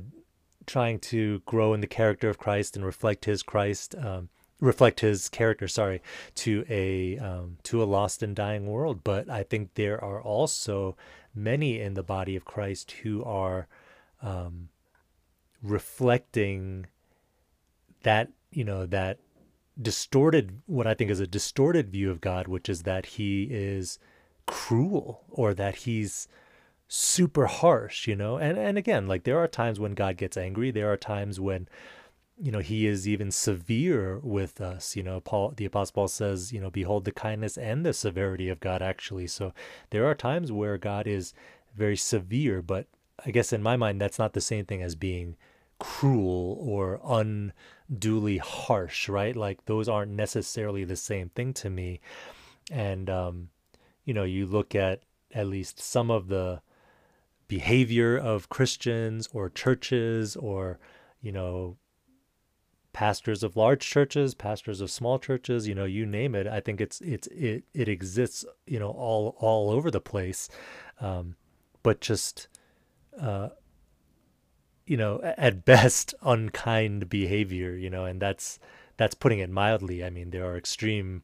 trying 0.66 1.00
to 1.00 1.42
grow 1.46 1.74
in 1.74 1.82
the 1.82 1.88
character 1.88 2.30
of 2.30 2.38
Christ 2.38 2.76
and 2.76 2.86
reflect 2.86 3.26
His 3.26 3.44
Christ, 3.44 3.96
um, 3.96 4.30
reflect 4.60 5.02
His 5.02 5.30
character. 5.30 5.68
Sorry, 5.68 6.02
to 6.36 6.66
a 6.70 7.18
um, 7.20 7.58
to 7.64 7.84
a 7.84 7.86
lost 7.86 8.24
and 8.24 8.36
dying 8.36 8.68
world. 8.68 9.04
But 9.04 9.30
I 9.30 9.44
think 9.44 9.76
there 9.76 10.04
are 10.04 10.22
also 10.22 10.96
many 11.36 11.80
in 11.80 11.94
the 11.94 12.04
body 12.04 12.36
of 12.36 12.46
Christ 12.46 12.92
who 13.04 13.24
are 13.24 13.68
um, 14.22 14.70
reflecting 15.62 16.88
that, 18.04 18.30
you 18.52 18.64
know, 18.64 18.86
that 18.86 19.20
distorted, 19.80 20.62
what 20.66 20.88
I 20.88 20.94
think 20.94 21.12
is 21.12 21.20
a 21.20 21.28
distorted 21.28 21.90
view 21.92 22.10
of 22.10 22.22
God, 22.22 22.48
which 22.48 22.70
is 22.70 22.84
that 22.84 23.06
He 23.06 23.44
is 23.44 24.00
cruel 24.48 25.24
or 25.30 25.54
that 25.54 25.76
he's 25.78 26.28
super 26.88 27.48
harsh, 27.48 28.08
you 28.08 28.16
know? 28.16 28.38
And 28.38 28.58
and 28.58 28.78
again, 28.78 29.08
like 29.08 29.24
there 29.24 29.40
are 29.40 29.48
times 29.48 29.80
when 29.80 29.94
God 29.94 30.18
gets 30.18 30.38
angry, 30.38 30.72
there 30.72 30.92
are 30.92 30.98
times 30.98 31.40
when 31.40 31.68
you 32.38 32.52
know 32.52 32.60
he 32.60 32.86
is 32.86 33.08
even 33.08 33.32
severe 33.32 34.20
with 34.22 34.60
us 34.60 34.96
you 34.96 35.04
know? 35.04 35.20
Paul 35.22 35.54
the 35.56 35.66
apostle 35.66 35.94
paul 35.94 36.08
says 36.10 36.52
you 36.52 36.60
know 36.60 36.70
behold 36.70 37.06
the 37.06 37.12
kindness 37.12 37.58
and 37.58 37.86
the 37.86 37.94
severity 37.94 38.50
of 38.50 38.60
god 38.60 38.82
actually. 38.82 39.28
So 39.28 39.54
there 39.92 40.06
are 40.06 40.16
times 40.16 40.52
where 40.52 40.78
god 40.78 41.08
is 41.08 41.34
very 41.76 41.98
severe 41.98 42.62
but 42.62 42.88
i 43.26 43.32
guess 43.32 43.52
in 43.54 43.62
my 43.64 43.76
mind 43.78 44.00
that's 44.02 44.20
not 44.20 44.34
the 44.34 44.42
same 44.42 44.66
thing 44.66 44.82
as 44.82 44.96
being 44.96 45.36
cruel 45.80 46.58
or 46.60 47.00
unduly 47.06 48.38
harsh 48.38 49.08
right? 49.10 49.36
Like 49.36 49.66
those 49.66 49.88
aren't 49.90 50.12
necessarily 50.12 50.84
the 50.84 50.96
same 50.96 51.30
thing 51.30 51.54
to 51.56 51.70
me. 51.70 52.00
And 52.72 53.10
um 53.10 53.50
you 54.06 54.14
know, 54.14 54.24
you 54.24 54.46
look 54.46 54.74
at 54.76 55.02
at 55.34 55.48
least 55.48 55.80
some 55.80 56.10
of 56.10 56.28
the 56.28 56.62
behavior 57.48 58.18
of 58.18 58.50
Christians 58.50 59.28
or 59.34 59.50
churches 59.50 60.36
or, 60.36 60.80
you 61.22 61.32
know, 61.32 61.78
pastors 62.94 63.44
of 63.44 63.58
large 63.58 63.86
churches, 63.86 64.34
pastors 64.34 64.80
of 64.80 64.90
small 64.90 65.20
churches, 65.20 65.68
you 65.68 65.76
know, 65.76 65.84
you 65.84 66.06
name 66.06 66.34
it. 66.34 66.48
I 66.48 66.62
think 66.62 66.80
it's 66.80 67.02
it's 67.02 67.28
it 67.28 67.66
it 67.74 67.90
exists, 67.90 68.46
you 68.66 68.80
know, 68.80 68.90
all 68.90 69.36
all 69.40 69.70
over 69.70 69.92
the 69.92 70.00
place, 70.00 70.48
um, 71.02 71.36
but 71.84 72.00
just, 72.00 72.48
uh, 73.20 73.50
you 74.88 74.96
know, 74.96 75.20
at 75.22 75.66
best, 75.66 76.14
unkind 76.22 77.10
behavior, 77.10 77.76
you 77.76 77.90
know, 77.90 78.06
and 78.06 78.22
that's 78.22 78.60
that's 78.96 79.14
putting 79.14 79.40
it 79.40 79.50
mildly. 79.50 80.04
I 80.04 80.10
mean, 80.10 80.30
there 80.30 80.46
are 80.46 80.58
extreme 80.58 81.22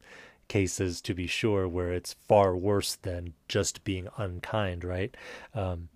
cases 0.52 1.00
to 1.00 1.14
be 1.14 1.26
sure 1.26 1.66
where 1.66 1.92
it's 1.98 2.14
far 2.28 2.50
worse 2.54 2.92
than 3.08 3.32
just 3.48 3.84
being 3.84 4.06
unkind, 4.18 4.84
right? 4.84 5.12
Um, 5.54 5.88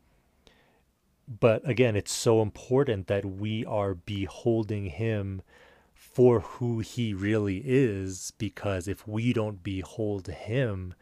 but 1.29 1.61
again, 1.69 1.95
it's 1.97 2.13
so 2.13 2.41
important 2.41 3.07
that 3.09 3.25
we 3.25 3.65
are 3.67 3.95
beholding 3.95 4.87
him 4.87 5.43
for 5.95 6.41
who 6.41 6.79
he 6.79 7.13
really 7.13 7.61
is, 7.65 8.33
because 8.39 8.89
if 8.89 9.07
we 9.07 9.33
don't 9.33 9.63
behold 9.63 10.27
him 10.29 10.95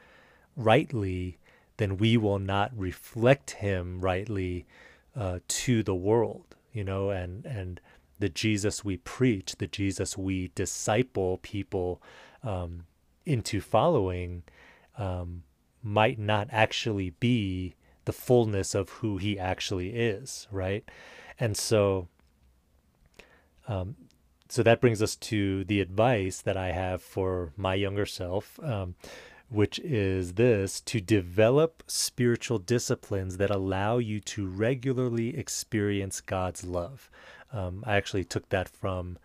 rightly, 0.57 1.39
then 1.77 1.97
we 1.97 2.17
will 2.17 2.41
not 2.41 2.71
reflect 2.89 3.49
him 3.53 4.01
rightly 4.01 4.67
uh, 5.15 5.39
to 5.47 5.83
the 5.83 5.95
world, 6.09 6.47
you 6.73 6.83
know, 6.83 7.11
and, 7.11 7.45
and 7.45 7.81
the 8.19 8.29
Jesus 8.29 8.85
we 8.85 8.97
preach, 8.97 9.57
the 9.59 9.67
Jesus 9.69 10.19
we 10.19 10.51
disciple 10.55 11.39
people 11.43 12.01
um, 12.43 12.87
into 13.27 13.61
following, 13.61 14.43
um, 14.99 15.43
might 15.83 16.19
not 16.19 16.49
actually 16.51 17.11
be 17.11 17.75
the 18.05 18.13
fullness 18.13 18.75
of 18.75 18.89
who 18.91 19.19
he 19.19 19.39
actually 19.39 19.91
is, 19.91 20.47
right? 20.51 20.89
And 21.39 21.57
so, 21.57 22.09
um, 23.67 23.97
so 24.49 24.63
that 24.63 24.81
brings 24.81 25.03
us 25.03 25.17
to 25.17 25.65
the 25.65 25.81
advice 25.81 26.41
that 26.43 26.57
I 26.57 26.73
have 26.73 27.03
for 27.03 27.53
my 27.57 27.75
younger 27.75 28.07
self, 28.07 28.61
um, 28.63 28.95
which 29.49 29.79
is 29.81 30.35
this 30.35 30.81
to 30.83 31.01
develop 31.01 31.83
spiritual 31.87 32.59
disciplines 32.59 33.37
that 33.39 33.51
allow 33.51 33.99
you 33.99 34.21
to 34.21 34.47
regularly 34.47 35.37
experience 35.37 36.21
God's 36.21 36.65
love. 36.65 37.11
Um, 37.53 37.85
I 37.87 37.97
actually 37.97 38.25
took 38.25 38.49
that 38.51 38.69
from 38.69 39.19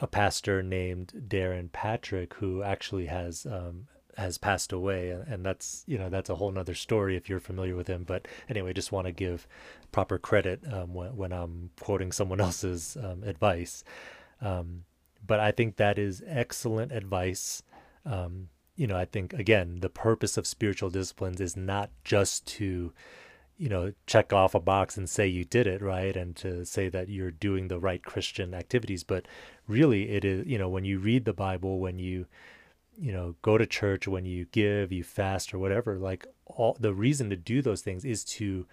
a 0.00 0.06
pastor 0.06 0.62
named 0.62 1.24
Darrin 1.28 1.68
Patrick, 1.68 2.34
who 2.34 2.62
actually 2.62 3.06
has 3.06 3.46
um, 3.46 3.86
has 4.18 4.36
passed 4.36 4.72
away 4.72 5.10
and 5.10 5.46
that's 5.46 5.84
you 5.86 5.96
know 5.96 6.10
that's 6.10 6.28
a 6.28 6.34
whole 6.34 6.50
nother 6.50 6.74
story 6.74 7.16
if 7.16 7.28
you're 7.28 7.38
familiar 7.38 7.76
with 7.76 7.86
him. 7.86 8.02
But 8.02 8.26
anyway 8.48 8.72
just 8.72 8.90
want 8.90 9.06
to 9.06 9.12
give 9.12 9.46
proper 9.92 10.18
credit 10.18 10.60
um, 10.72 10.92
when, 10.92 11.16
when 11.16 11.32
i'm 11.32 11.70
quoting 11.80 12.10
someone 12.10 12.40
else's 12.48 12.96
um, 13.02 13.22
advice. 13.22 13.84
Um, 14.40 14.84
but 15.24 15.38
i 15.40 15.52
think 15.52 15.76
that 15.76 15.98
is 15.98 16.22
excellent 16.26 16.90
advice. 16.92 17.62
Um, 18.04 18.48
you 18.74 18.86
know 18.86 18.96
i 18.96 19.04
think 19.04 19.32
again 19.32 19.80
the 19.80 19.88
purpose 19.88 20.36
of 20.36 20.46
spiritual 20.46 20.88
disciplines 20.88 21.40
is 21.40 21.56
not 21.56 21.90
just 22.04 22.46
to 22.46 22.92
you 23.58 23.68
know 23.68 23.92
check 24.06 24.32
off 24.32 24.54
a 24.54 24.60
box 24.60 24.96
and 24.96 25.10
say 25.10 25.26
you 25.26 25.44
did 25.44 25.66
it 25.66 25.82
right? 25.82 26.16
And 26.16 26.34
to 26.36 26.64
say 26.64 26.88
that 26.88 27.08
you're 27.08 27.30
doing 27.30 27.68
the 27.68 27.80
right 27.80 28.02
christian 28.02 28.54
activities. 28.54 29.04
But 29.04 29.26
really 29.66 30.10
it 30.10 30.24
is 30.24 30.46
you 30.46 30.58
know 30.58 30.68
when 30.68 30.84
you 30.84 30.98
read 30.98 31.24
the 31.24 31.32
bible 31.32 31.78
when 31.78 31.98
you 31.98 32.26
you 32.98 33.12
know 33.12 33.36
go 33.42 33.58
to 33.58 33.66
church 33.66 34.08
when 34.08 34.24
you 34.24 34.46
give 34.46 34.90
you 34.90 35.04
fast 35.04 35.52
or 35.54 35.58
whatever 35.58 35.98
like 35.98 36.26
all 36.46 36.76
the 36.80 36.94
reason 36.94 37.30
to 37.30 37.36
do 37.36 37.62
those 37.62 37.82
things 37.82 38.04
is 38.04 38.24
to 38.24 38.66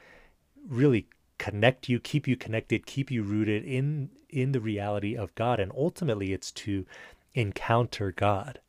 really 0.67 1.07
connect 1.37 1.89
you 1.89 1.99
keep 1.99 2.27
you 2.27 2.35
connected 2.35 2.85
keep 2.85 3.11
you 3.11 3.21
rooted 3.21 3.63
in 3.63 4.09
in 4.29 4.51
the 4.51 4.61
reality 4.61 5.15
of 5.15 5.35
god. 5.35 5.59
And 5.59 5.71
ultimately 5.77 6.33
it's 6.33 6.51
to 6.51 6.85
encounter 7.33 8.11
god 8.11 8.59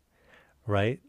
right? 0.66 1.00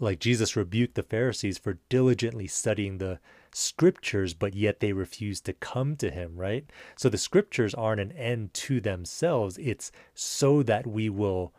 Like 0.00 0.18
jesus 0.18 0.56
rebuked 0.56 0.96
the 0.96 1.02
pharisees 1.02 1.58
for 1.58 1.78
diligently 1.88 2.46
studying 2.46 2.98
the 2.98 3.20
scriptures 3.58 4.34
but 4.34 4.54
yet 4.54 4.80
they 4.80 4.92
refuse 4.92 5.40
to 5.40 5.52
come 5.52 5.96
to 5.96 6.10
him 6.10 6.36
right? 6.36 6.70
So 6.96 7.08
the 7.08 7.18
scriptures 7.18 7.74
aren't 7.74 8.00
an 8.00 8.12
end 8.12 8.54
to 8.54 8.80
themselves. 8.80 9.58
It's 9.58 9.90
so 10.14 10.62
that 10.62 10.86
we 10.86 11.08
will 11.08 11.52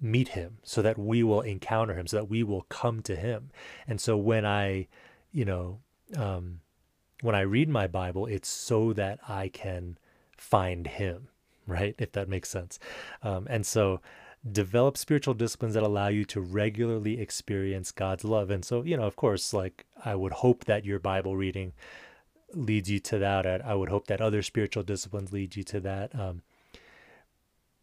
meet 0.00 0.28
him 0.28 0.58
so 0.62 0.82
that 0.82 0.98
we 0.98 1.22
will 1.22 1.40
encounter 1.40 1.94
him 1.94 2.06
so 2.06 2.18
that 2.18 2.28
we 2.28 2.42
will 2.42 2.62
come 2.62 3.00
to 3.02 3.16
him. 3.16 3.50
And 3.86 4.00
so 4.00 4.16
when 4.16 4.44
i 4.44 4.88
you 5.32 5.44
know 5.44 5.80
um, 6.16 6.60
when 7.22 7.34
i 7.34 7.40
read 7.40 7.68
my 7.68 7.86
bible 7.86 8.26
it's 8.26 8.48
so 8.48 8.92
that 8.92 9.18
i 9.28 9.48
can 9.48 9.98
find 10.36 10.86
him 10.86 11.28
right? 11.66 11.94
If 11.98 12.12
that 12.12 12.28
makes 12.28 12.48
sense. 12.48 12.78
Um, 13.22 13.46
and 13.48 13.64
so 13.66 14.00
develop 14.50 14.98
spiritual 14.98 15.34
disciplines 15.34 15.74
that 15.74 15.82
allow 15.82 16.08
you 16.08 16.24
to 16.24 16.40
regularly 16.40 17.20
experience 17.20 17.90
god's 17.92 18.24
love. 18.24 18.50
And 18.50 18.64
so 18.64 18.82
you 18.82 18.96
know 18.96 19.04
of 19.04 19.16
course 19.16 19.52
like 19.52 19.86
i 20.04 20.14
would 20.14 20.32
hope 20.32 20.64
that 20.64 20.84
your 20.84 20.98
bible 20.98 21.36
reading 21.36 21.72
leads 22.52 22.90
you 22.90 23.00
to 23.00 23.18
that. 23.18 23.46
I 23.64 23.74
would 23.74 23.88
hope 23.88 24.06
that 24.06 24.20
other 24.20 24.42
spiritual 24.42 24.82
disciplines 24.82 25.32
lead 25.32 25.56
you 25.56 25.64
to 25.64 25.80
that. 25.80 26.14
Um, 26.14 26.42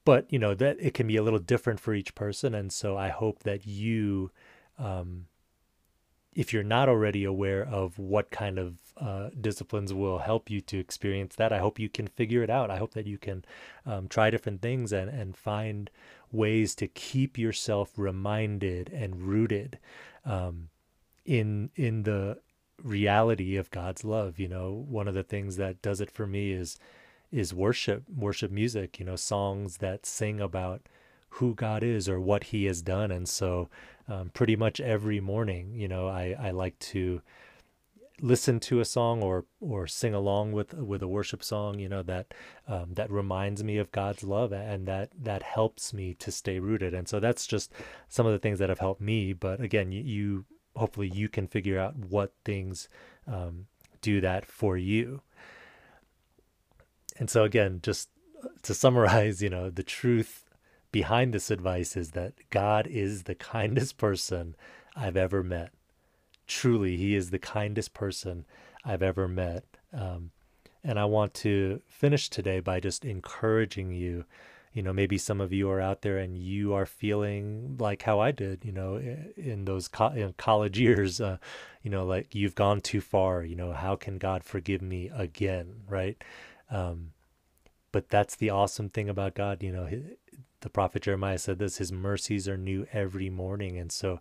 but 0.06 0.26
you 0.32 0.40
know 0.40 0.54
that 0.56 0.78
it 0.80 0.94
can 0.94 1.08
be 1.08 1.18
a 1.18 1.24
little 1.24 1.40
different 1.40 1.80
for 1.80 1.94
each 1.94 2.16
person. 2.16 2.56
And 2.56 2.72
so 2.72 2.98
i 2.98 3.10
hope 3.10 3.44
that 3.44 3.66
you 3.66 4.32
um, 4.80 5.26
if 6.34 6.54
you're 6.54 6.64
not 6.64 6.88
already 6.88 7.24
aware 7.24 7.64
of 7.66 8.00
what 8.00 8.32
kind 8.32 8.58
of 8.58 8.76
uh, 8.98 9.30
disciplines 9.40 9.94
will 9.94 10.20
help 10.20 10.50
you 10.50 10.62
to 10.62 10.78
experience 10.78 11.36
that 11.36 11.52
i 11.52 11.60
hope 11.60 11.80
you 11.80 11.90
can 11.90 12.08
figure 12.08 12.44
it 12.44 12.50
out. 12.50 12.70
I 12.70 12.78
hope 12.78 12.94
that 12.94 13.08
you 13.08 13.18
can 13.18 13.44
um, 13.86 14.08
try 14.08 14.30
different 14.30 14.62
things 14.62 14.92
and, 14.94 15.10
and 15.10 15.36
find 15.36 15.90
ways 16.32 16.76
to 16.76 16.88
keep 16.88 17.38
yourself 17.38 17.92
reminded 17.98 18.90
and 18.90 19.22
rooted 19.22 19.80
um, 20.26 20.70
in 21.26 21.72
in 21.76 22.04
the 22.04 22.40
reality 22.82 23.58
of 23.58 23.70
god's 23.72 24.04
love 24.04 24.40
you 24.40 24.48
know? 24.48 24.86
One 24.88 25.08
of 25.08 25.14
the 25.14 25.24
things 25.24 25.58
that 25.58 25.82
does 25.82 26.02
it 26.02 26.12
for 26.12 26.28
me 26.28 26.52
is 26.52 26.78
is 27.32 27.54
worship, 27.54 28.04
worship 28.10 28.52
music, 28.52 29.00
you 29.00 29.06
know, 29.06 29.16
songs 29.16 29.78
that 29.78 30.06
sing 30.06 30.42
about 30.42 30.82
who 31.36 31.56
God 31.56 31.84
is 31.84 32.10
or 32.10 32.20
what 32.20 32.46
he 32.46 32.66
has 32.66 32.82
done. 32.82 33.12
And 33.12 33.28
so 33.28 33.70
um, 34.08 34.30
pretty 34.34 34.56
much 34.56 34.80
every 34.80 35.20
morning, 35.20 35.74
you 35.74 35.88
know, 35.88 36.08
I, 36.08 36.36
I 36.40 36.52
like 36.52 36.78
to 36.80 37.22
listen 38.24 38.60
to 38.60 38.80
a 38.80 38.86
song 38.86 39.24
or 39.24 39.46
or 39.60 39.88
sing 39.88 40.14
along 40.14 40.52
with 40.52 40.76
with 40.76 41.02
a 41.02 41.08
worship 41.08 41.44
song 41.44 41.80
you 41.80 41.90
know 41.90 42.04
that 42.04 42.32
um, 42.68 42.94
that 42.94 43.10
reminds 43.10 43.64
me 43.64 43.80
of 43.80 43.92
God's 43.92 44.24
love 44.24 44.52
and 44.52 44.88
that 44.88 45.10
that 45.20 45.42
helps 45.42 45.92
me 45.92 46.14
to 46.16 46.32
stay 46.32 46.60
rooted. 46.60 46.94
And 46.94 47.08
so 47.08 47.20
that's 47.20 47.48
just 47.48 47.74
some 48.10 48.28
of 48.28 48.32
the 48.32 48.38
things 48.38 48.60
that 48.60 48.70
have 48.70 48.78
helped 48.78 49.02
me. 49.02 49.34
But 49.34 49.60
again 49.60 49.92
you, 49.92 50.04
you 50.04 50.46
hopefully 50.76 51.10
you 51.12 51.30
can 51.30 51.48
figure 51.48 51.80
out 51.80 51.96
what 51.96 52.34
things 52.46 52.88
um, 53.28 53.66
do 54.02 54.22
that 54.22 54.46
for 54.46 54.78
you. 54.78 55.22
And 57.18 57.30
so 57.30 57.44
again, 57.44 57.80
just 57.82 58.10
to 58.64 58.74
summarize, 58.74 59.42
you 59.44 59.50
know, 59.50 59.70
the 59.70 59.84
truth 59.84 60.46
behind 60.92 61.34
this 61.34 61.52
advice 61.52 61.96
is 61.96 62.12
that 62.12 62.34
God 62.50 62.88
is 62.88 63.24
the 63.24 63.36
kindest 63.36 63.98
person 63.98 64.56
I've 64.96 65.18
ever 65.18 65.44
met. 65.44 65.72
Truly, 66.48 66.98
He 66.98 67.16
is 67.16 67.30
the 67.30 67.40
kindest 67.40 67.94
person 67.94 68.46
I've 68.84 69.04
ever 69.04 69.28
met. 69.28 69.64
Um, 69.94 70.32
and 70.84 71.00
I 71.00 71.06
want 71.06 71.34
to 71.36 71.82
finish 71.88 72.30
today 72.30 72.60
by 72.60 72.80
just 72.80 73.06
encouraging 73.06 73.92
you. 73.92 74.26
You 74.74 74.82
know, 74.82 74.94
maybe 74.94 75.18
some 75.18 75.42
of 75.42 75.52
you 75.52 75.70
are 75.70 75.82
out 75.82 76.02
there 76.02 76.18
and 76.18 76.38
you 76.38 76.74
are 76.74 76.86
feeling 76.86 77.76
like 77.78 78.04
how 78.04 78.20
I 78.22 78.32
did, 78.32 78.64
you 78.64 78.72
know, 78.72 78.96
in 78.96 79.66
those 79.66 79.90
co- 79.90 80.14
in 80.14 80.34
college 80.38 80.80
years, 80.80 81.20
uh, 81.20 81.38
you 81.84 81.92
know, 81.92 82.06
like 82.06 82.34
you've 82.34 82.56
gone 82.56 82.80
too 82.80 83.02
far. 83.02 83.44
You 83.44 83.56
know, 83.58 83.74
how 83.74 83.96
can 83.98 84.18
God 84.18 84.44
forgive 84.46 84.82
me 84.82 85.12
again, 85.14 85.82
right? 85.90 86.22
Um, 86.70 87.12
but 87.92 88.10
that's 88.10 88.38
the 88.38 88.50
awesome 88.50 88.90
thing 88.90 89.10
about 89.10 89.36
God. 89.36 89.62
You 89.62 89.74
know, 89.74 89.90
the 90.62 90.70
prophet 90.70 91.04
Jeremiah 91.04 91.38
said 91.38 91.60
this 91.60 91.78
his 91.78 91.92
mercies 91.92 92.48
are 92.48 92.58
new 92.58 92.88
every 92.92 93.30
morning. 93.30 93.78
And 93.78 93.92
so 93.92 94.20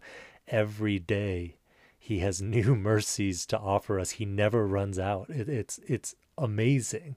every 0.49 0.99
day 0.99 1.57
he 1.99 2.19
has 2.19 2.43
new 2.43 2.75
mercies 2.75 3.47
to 3.47 3.59
offer 3.59 3.99
us. 3.99 4.13
He 4.13 4.25
never 4.25 4.67
runs 4.67 4.99
out. 4.99 5.31
It, 5.31 5.49
it's, 5.49 5.79
it's 5.87 6.15
amazing, 6.37 7.17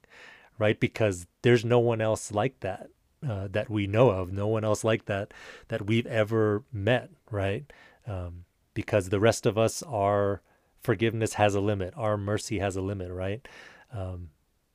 right? 0.59 0.79
Because 0.79 1.27
there's 1.41 1.65
no 1.65 1.79
one 1.79 2.01
else 2.01 2.31
like 2.31 2.59
that. 2.61 2.89
Uh, 3.27 3.47
that 3.49 3.69
we 3.69 3.87
know 3.87 4.09
of, 4.09 4.33
no 4.33 4.47
one 4.47 4.65
else 4.65 4.83
like 4.83 5.05
that 5.05 5.33
that 5.69 5.85
we've 5.85 6.07
ever 6.07 6.61
met, 6.73 7.09
right? 7.31 7.71
Um, 8.05 8.43
because 8.73 9.07
the 9.07 9.19
rest 9.21 9.45
of 9.45 9.57
us, 9.57 9.81
our 9.83 10.41
forgiveness 10.81 11.35
has 11.35 11.55
a 11.55 11.61
limit, 11.61 11.93
our 11.95 12.17
mercy 12.17 12.59
has 12.59 12.75
a 12.75 12.81
limit, 12.81 13.09
right? 13.11 13.47
Um, 13.93 14.31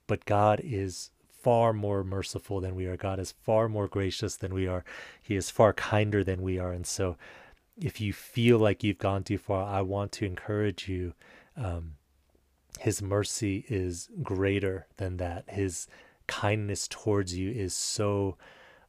but 0.07 0.25
God 0.25 0.63
is 0.65 1.11
far 1.49 1.73
more 1.73 2.05
merciful 2.05 2.61
than 2.61 2.75
we 2.75 2.85
are. 2.85 2.99
God 2.99 3.19
is 3.19 3.33
far 3.33 3.71
more 3.71 3.89
gracious 3.89 4.37
than 4.37 4.53
we 4.53 4.67
are. 4.67 4.85
He 5.23 5.35
is 5.35 5.49
far 5.49 5.73
kinder 5.73 6.23
than 6.23 6.43
we 6.43 6.59
are. 6.59 6.73
And 6.73 6.87
so, 6.87 7.17
if 7.81 8.03
you 8.03 8.13
feel 8.13 8.59
like 8.59 8.85
you've 8.85 8.99
gone 8.99 9.25
too 9.25 9.39
far, 9.39 9.65
I 9.65 9.81
want 9.81 10.13
to 10.13 10.27
encourage 10.27 10.91
you. 10.91 11.15
Um, 11.57 11.95
his 12.81 13.01
mercy 13.01 13.65
is 13.67 14.11
greater 14.23 14.89
than 14.99 15.17
that. 15.17 15.45
His 15.49 15.89
kindness 16.27 16.87
towards 16.87 17.35
you 17.35 17.51
is 17.51 17.73
so 17.73 18.37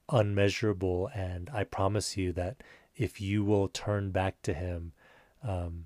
unmeasurable. 0.10 1.10
And 1.16 1.50
I 1.54 1.64
promise 1.64 2.18
you 2.18 2.34
that 2.34 2.58
if 2.94 3.22
you 3.22 3.46
will 3.46 3.70
turn 3.70 4.12
back 4.12 4.42
to 4.42 4.54
Him, 4.54 4.92
um, 5.48 5.86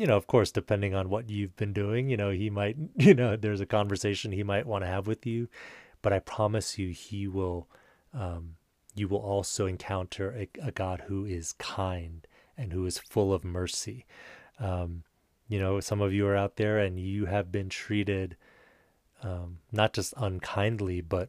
you 0.00 0.06
know, 0.06 0.16
of 0.16 0.26
course, 0.26 0.50
depending 0.50 0.94
on 0.94 1.10
what 1.10 1.28
you've 1.28 1.54
been 1.56 1.74
doing, 1.74 2.08
you 2.08 2.16
know, 2.16 2.30
He 2.30 2.48
might, 2.48 2.74
you 2.96 3.12
know, 3.12 3.36
there's 3.36 3.60
a 3.60 3.66
conversation 3.66 4.32
He 4.32 4.42
might 4.42 4.64
want 4.66 4.82
to 4.82 4.88
have 4.90 5.06
with 5.06 5.26
you. 5.26 5.48
But 6.00 6.14
I 6.14 6.20
promise 6.20 6.78
you, 6.78 6.88
He 6.88 7.28
will, 7.28 7.68
um, 8.14 8.56
you 8.94 9.08
will 9.08 9.18
also 9.18 9.66
encounter 9.66 10.34
a, 10.34 10.48
a, 10.66 10.72
God 10.72 11.04
who 11.06 11.26
is 11.26 11.52
kind 11.52 12.26
and 12.56 12.72
who 12.72 12.86
is 12.86 12.96
full 12.96 13.34
of 13.34 13.44
mercy. 13.44 14.06
Um, 14.58 15.02
you 15.48 15.58
know, 15.58 15.80
some 15.80 16.00
of 16.00 16.14
you 16.14 16.26
are 16.26 16.36
out 16.36 16.56
there 16.56 16.78
and 16.78 16.98
you 16.98 17.26
have 17.26 17.52
been 17.52 17.68
treated 17.68 18.38
um, 19.22 19.58
not 19.70 19.92
just 19.92 20.14
unkindly, 20.16 21.02
but 21.02 21.28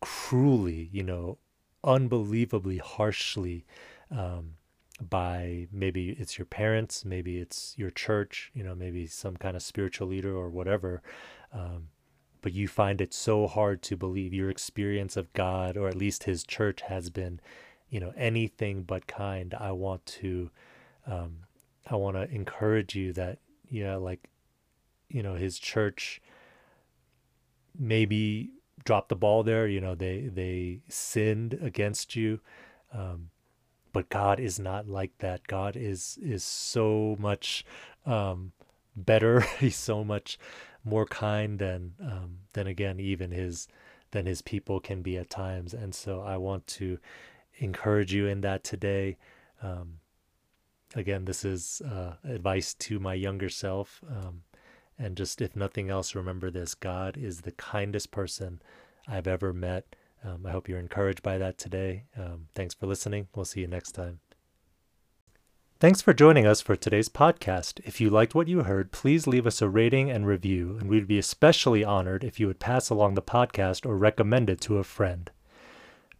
cruelly, 0.00 0.90
you 0.92 1.04
know, 1.04 1.38
unbelievably 1.84 2.78
harshly 2.78 3.64
um, 4.10 4.54
by 5.08 5.66
maybe 5.72 6.10
it's 6.18 6.38
your 6.38 6.46
parents, 6.46 7.04
maybe 7.04 7.38
it's 7.38 7.74
your 7.76 7.90
church, 7.90 8.50
you 8.54 8.62
know, 8.62 8.74
maybe 8.74 9.06
some 9.06 9.36
kind 9.36 9.56
of 9.56 9.62
spiritual 9.62 10.08
leader 10.08 10.36
or 10.36 10.50
whatever. 10.50 11.02
Um, 11.52 11.88
but 12.42 12.52
you 12.52 12.68
find 12.68 13.00
it 13.00 13.12
so 13.12 13.46
hard 13.46 13.82
to 13.82 13.96
believe 13.96 14.32
your 14.32 14.50
experience 14.50 15.16
of 15.16 15.32
God 15.32 15.76
or 15.76 15.88
at 15.88 15.96
least 15.96 16.24
His 16.24 16.44
church 16.44 16.82
has 16.82 17.10
been, 17.10 17.40
you 17.88 18.00
know, 18.00 18.12
anything 18.16 18.82
but 18.82 19.06
kind. 19.06 19.54
I 19.58 19.72
want 19.72 20.04
to, 20.06 20.50
um, 21.06 21.38
I 21.86 21.96
want 21.96 22.16
to 22.16 22.30
encourage 22.30 22.94
you 22.94 23.12
that, 23.14 23.38
yeah, 23.68 23.96
like, 23.96 24.28
you 25.08 25.22
know, 25.22 25.34
His 25.34 25.58
church 25.58 26.20
maybe 27.78 28.50
dropped 28.84 29.08
the 29.08 29.16
ball 29.16 29.42
there. 29.42 29.66
You 29.66 29.80
know, 29.80 29.94
they 29.94 30.22
they 30.22 30.80
sinned 30.88 31.54
against 31.60 32.16
you, 32.16 32.40
um, 32.92 33.30
but 33.92 34.08
God 34.08 34.40
is 34.40 34.58
not 34.58 34.88
like 34.88 35.18
that. 35.18 35.46
God 35.46 35.76
is 35.76 36.18
is 36.22 36.44
so 36.44 37.16
much 37.18 37.64
um, 38.06 38.52
better. 38.96 39.40
He's 39.60 39.76
so 39.76 40.04
much 40.04 40.38
more 40.84 41.06
kind 41.06 41.58
than 41.58 41.94
um, 42.00 42.38
than 42.52 42.66
again 42.66 43.00
even 43.00 43.30
his 43.30 43.68
than 44.12 44.26
his 44.26 44.42
people 44.42 44.80
can 44.80 45.02
be 45.02 45.16
at 45.16 45.30
times. 45.30 45.74
And 45.74 45.94
so 45.94 46.20
I 46.20 46.36
want 46.36 46.66
to 46.68 46.98
encourage 47.58 48.12
you 48.12 48.26
in 48.26 48.40
that 48.40 48.64
today. 48.64 49.16
Um, 49.62 49.98
again, 50.94 51.24
this 51.24 51.44
is 51.44 51.80
uh, 51.82 52.14
advice 52.24 52.74
to 52.74 52.98
my 52.98 53.14
younger 53.14 53.48
self. 53.48 54.02
Um, 54.08 54.42
and 54.98 55.16
just, 55.16 55.40
if 55.40 55.56
nothing 55.56 55.88
else, 55.88 56.14
remember 56.14 56.50
this 56.50 56.74
God 56.74 57.16
is 57.16 57.40
the 57.40 57.52
kindest 57.52 58.10
person 58.10 58.60
I've 59.08 59.26
ever 59.26 59.52
met. 59.52 59.96
Um, 60.24 60.44
I 60.46 60.50
hope 60.50 60.68
you're 60.68 60.78
encouraged 60.78 61.22
by 61.22 61.38
that 61.38 61.58
today. 61.58 62.04
Um, 62.16 62.48
thanks 62.54 62.74
for 62.74 62.86
listening. 62.86 63.28
We'll 63.34 63.44
see 63.44 63.60
you 63.60 63.66
next 63.66 63.92
time. 63.92 64.20
Thanks 65.78 66.02
for 66.02 66.12
joining 66.12 66.46
us 66.46 66.60
for 66.60 66.76
today's 66.76 67.08
podcast. 67.08 67.80
If 67.84 68.02
you 68.02 68.10
liked 68.10 68.34
what 68.34 68.48
you 68.48 68.64
heard, 68.64 68.92
please 68.92 69.26
leave 69.26 69.46
us 69.46 69.62
a 69.62 69.68
rating 69.68 70.10
and 70.10 70.26
review, 70.26 70.76
and 70.78 70.90
we'd 70.90 71.06
be 71.06 71.18
especially 71.18 71.82
honored 71.82 72.22
if 72.22 72.38
you 72.38 72.46
would 72.48 72.60
pass 72.60 72.90
along 72.90 73.14
the 73.14 73.22
podcast 73.22 73.86
or 73.86 73.96
recommend 73.96 74.50
it 74.50 74.60
to 74.62 74.76
a 74.76 74.84
friend. 74.84 75.30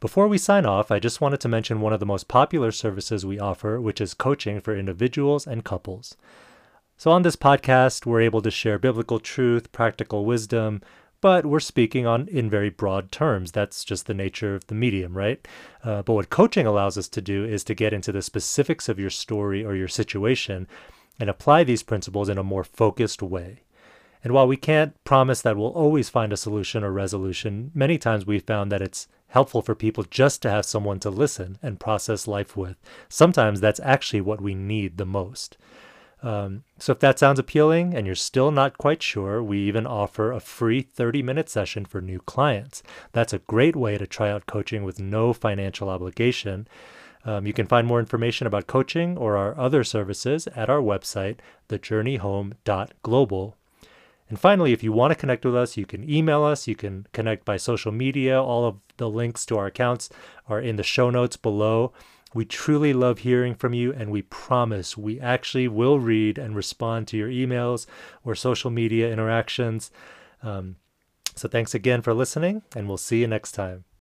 Before 0.00 0.28
we 0.28 0.38
sign 0.38 0.64
off, 0.64 0.90
I 0.90 0.98
just 0.98 1.20
wanted 1.20 1.40
to 1.40 1.48
mention 1.48 1.82
one 1.82 1.92
of 1.92 2.00
the 2.00 2.06
most 2.06 2.26
popular 2.26 2.72
services 2.72 3.26
we 3.26 3.38
offer, 3.38 3.78
which 3.78 4.00
is 4.00 4.14
coaching 4.14 4.58
for 4.60 4.74
individuals 4.74 5.46
and 5.46 5.62
couples. 5.62 6.16
So, 6.96 7.10
on 7.10 7.20
this 7.20 7.36
podcast, 7.36 8.06
we're 8.06 8.22
able 8.22 8.40
to 8.40 8.50
share 8.50 8.78
biblical 8.78 9.20
truth, 9.20 9.72
practical 9.72 10.24
wisdom, 10.24 10.80
but 11.20 11.46
we're 11.46 11.60
speaking 11.60 12.06
on 12.06 12.28
in 12.28 12.48
very 12.48 12.70
broad 12.70 13.12
terms. 13.12 13.52
That's 13.52 13.84
just 13.84 14.06
the 14.06 14.14
nature 14.14 14.54
of 14.54 14.66
the 14.68 14.74
medium, 14.74 15.16
right? 15.16 15.46
Uh, 15.84 16.02
but 16.02 16.14
what 16.14 16.30
coaching 16.30 16.66
allows 16.66 16.96
us 16.96 17.08
to 17.08 17.20
do 17.20 17.44
is 17.44 17.64
to 17.64 17.74
get 17.74 17.92
into 17.92 18.12
the 18.12 18.22
specifics 18.22 18.88
of 18.88 18.98
your 18.98 19.10
story 19.10 19.64
or 19.64 19.74
your 19.74 19.88
situation 19.88 20.66
and 21.18 21.28
apply 21.28 21.64
these 21.64 21.82
principles 21.82 22.28
in 22.28 22.38
a 22.38 22.42
more 22.42 22.64
focused 22.64 23.22
way. 23.22 23.60
And 24.22 24.32
while 24.32 24.46
we 24.46 24.56
can't 24.56 25.02
promise 25.04 25.42
that 25.42 25.56
we'll 25.56 25.68
always 25.68 26.08
find 26.08 26.32
a 26.32 26.36
solution 26.36 26.84
or 26.84 26.92
resolution, 26.92 27.70
many 27.74 27.98
times 27.98 28.26
we've 28.26 28.44
found 28.44 28.70
that 28.72 28.82
it's 28.82 29.08
helpful 29.28 29.62
for 29.62 29.74
people 29.74 30.04
just 30.04 30.42
to 30.42 30.50
have 30.50 30.64
someone 30.64 31.00
to 31.00 31.10
listen 31.10 31.58
and 31.62 31.80
process 31.80 32.26
life 32.26 32.56
with. 32.56 32.76
Sometimes 33.08 33.60
that's 33.60 33.80
actually 33.80 34.20
what 34.20 34.40
we 34.40 34.54
need 34.54 34.98
the 34.98 35.06
most. 35.06 35.56
Um, 36.22 36.64
so 36.78 36.92
if 36.92 36.98
that 37.00 37.18
sounds 37.18 37.38
appealing 37.38 37.94
and 37.94 38.06
you're 38.06 38.14
still 38.14 38.50
not 38.50 38.76
quite 38.76 39.02
sure, 39.02 39.42
we 39.42 39.58
even 39.60 39.86
offer 39.86 40.32
a 40.32 40.40
free 40.40 40.82
30 40.82 41.22
minute 41.22 41.48
session 41.48 41.84
for 41.84 42.00
new 42.00 42.20
clients. 42.20 42.82
That's 43.12 43.32
a 43.32 43.38
great 43.38 43.74
way 43.74 43.96
to 43.96 44.06
try 44.06 44.30
out 44.30 44.46
coaching 44.46 44.84
with 44.84 45.00
no 45.00 45.32
financial 45.32 45.88
obligation. 45.88 46.68
Um, 47.24 47.46
you 47.46 47.52
can 47.52 47.66
find 47.66 47.86
more 47.86 48.00
information 48.00 48.46
about 48.46 48.66
coaching 48.66 49.16
or 49.16 49.36
our 49.36 49.58
other 49.58 49.84
services 49.84 50.46
at 50.48 50.70
our 50.70 50.80
website, 50.80 51.36
thejourneyhome.global. 51.68 53.56
And 54.28 54.38
finally, 54.38 54.72
if 54.72 54.82
you 54.82 54.92
want 54.92 55.10
to 55.10 55.16
connect 55.16 55.44
with 55.44 55.56
us, 55.56 55.76
you 55.76 55.84
can 55.84 56.08
email 56.08 56.44
us, 56.44 56.68
you 56.68 56.76
can 56.76 57.06
connect 57.12 57.44
by 57.44 57.56
social 57.56 57.92
media. 57.92 58.40
All 58.40 58.64
of 58.64 58.76
the 58.96 59.10
links 59.10 59.44
to 59.46 59.58
our 59.58 59.66
accounts 59.66 60.08
are 60.48 60.60
in 60.60 60.76
the 60.76 60.82
show 60.82 61.10
notes 61.10 61.36
below. 61.36 61.92
We 62.32 62.44
truly 62.44 62.92
love 62.92 63.18
hearing 63.20 63.54
from 63.54 63.74
you, 63.74 63.92
and 63.92 64.10
we 64.10 64.22
promise 64.22 64.96
we 64.96 65.18
actually 65.20 65.68
will 65.68 65.98
read 65.98 66.38
and 66.38 66.54
respond 66.54 67.08
to 67.08 67.16
your 67.16 67.28
emails 67.28 67.86
or 68.24 68.34
social 68.34 68.70
media 68.70 69.12
interactions. 69.12 69.90
Um, 70.42 70.76
so, 71.34 71.48
thanks 71.48 71.74
again 71.74 72.02
for 72.02 72.14
listening, 72.14 72.62
and 72.76 72.86
we'll 72.86 72.98
see 72.98 73.20
you 73.20 73.26
next 73.26 73.52
time. 73.52 73.84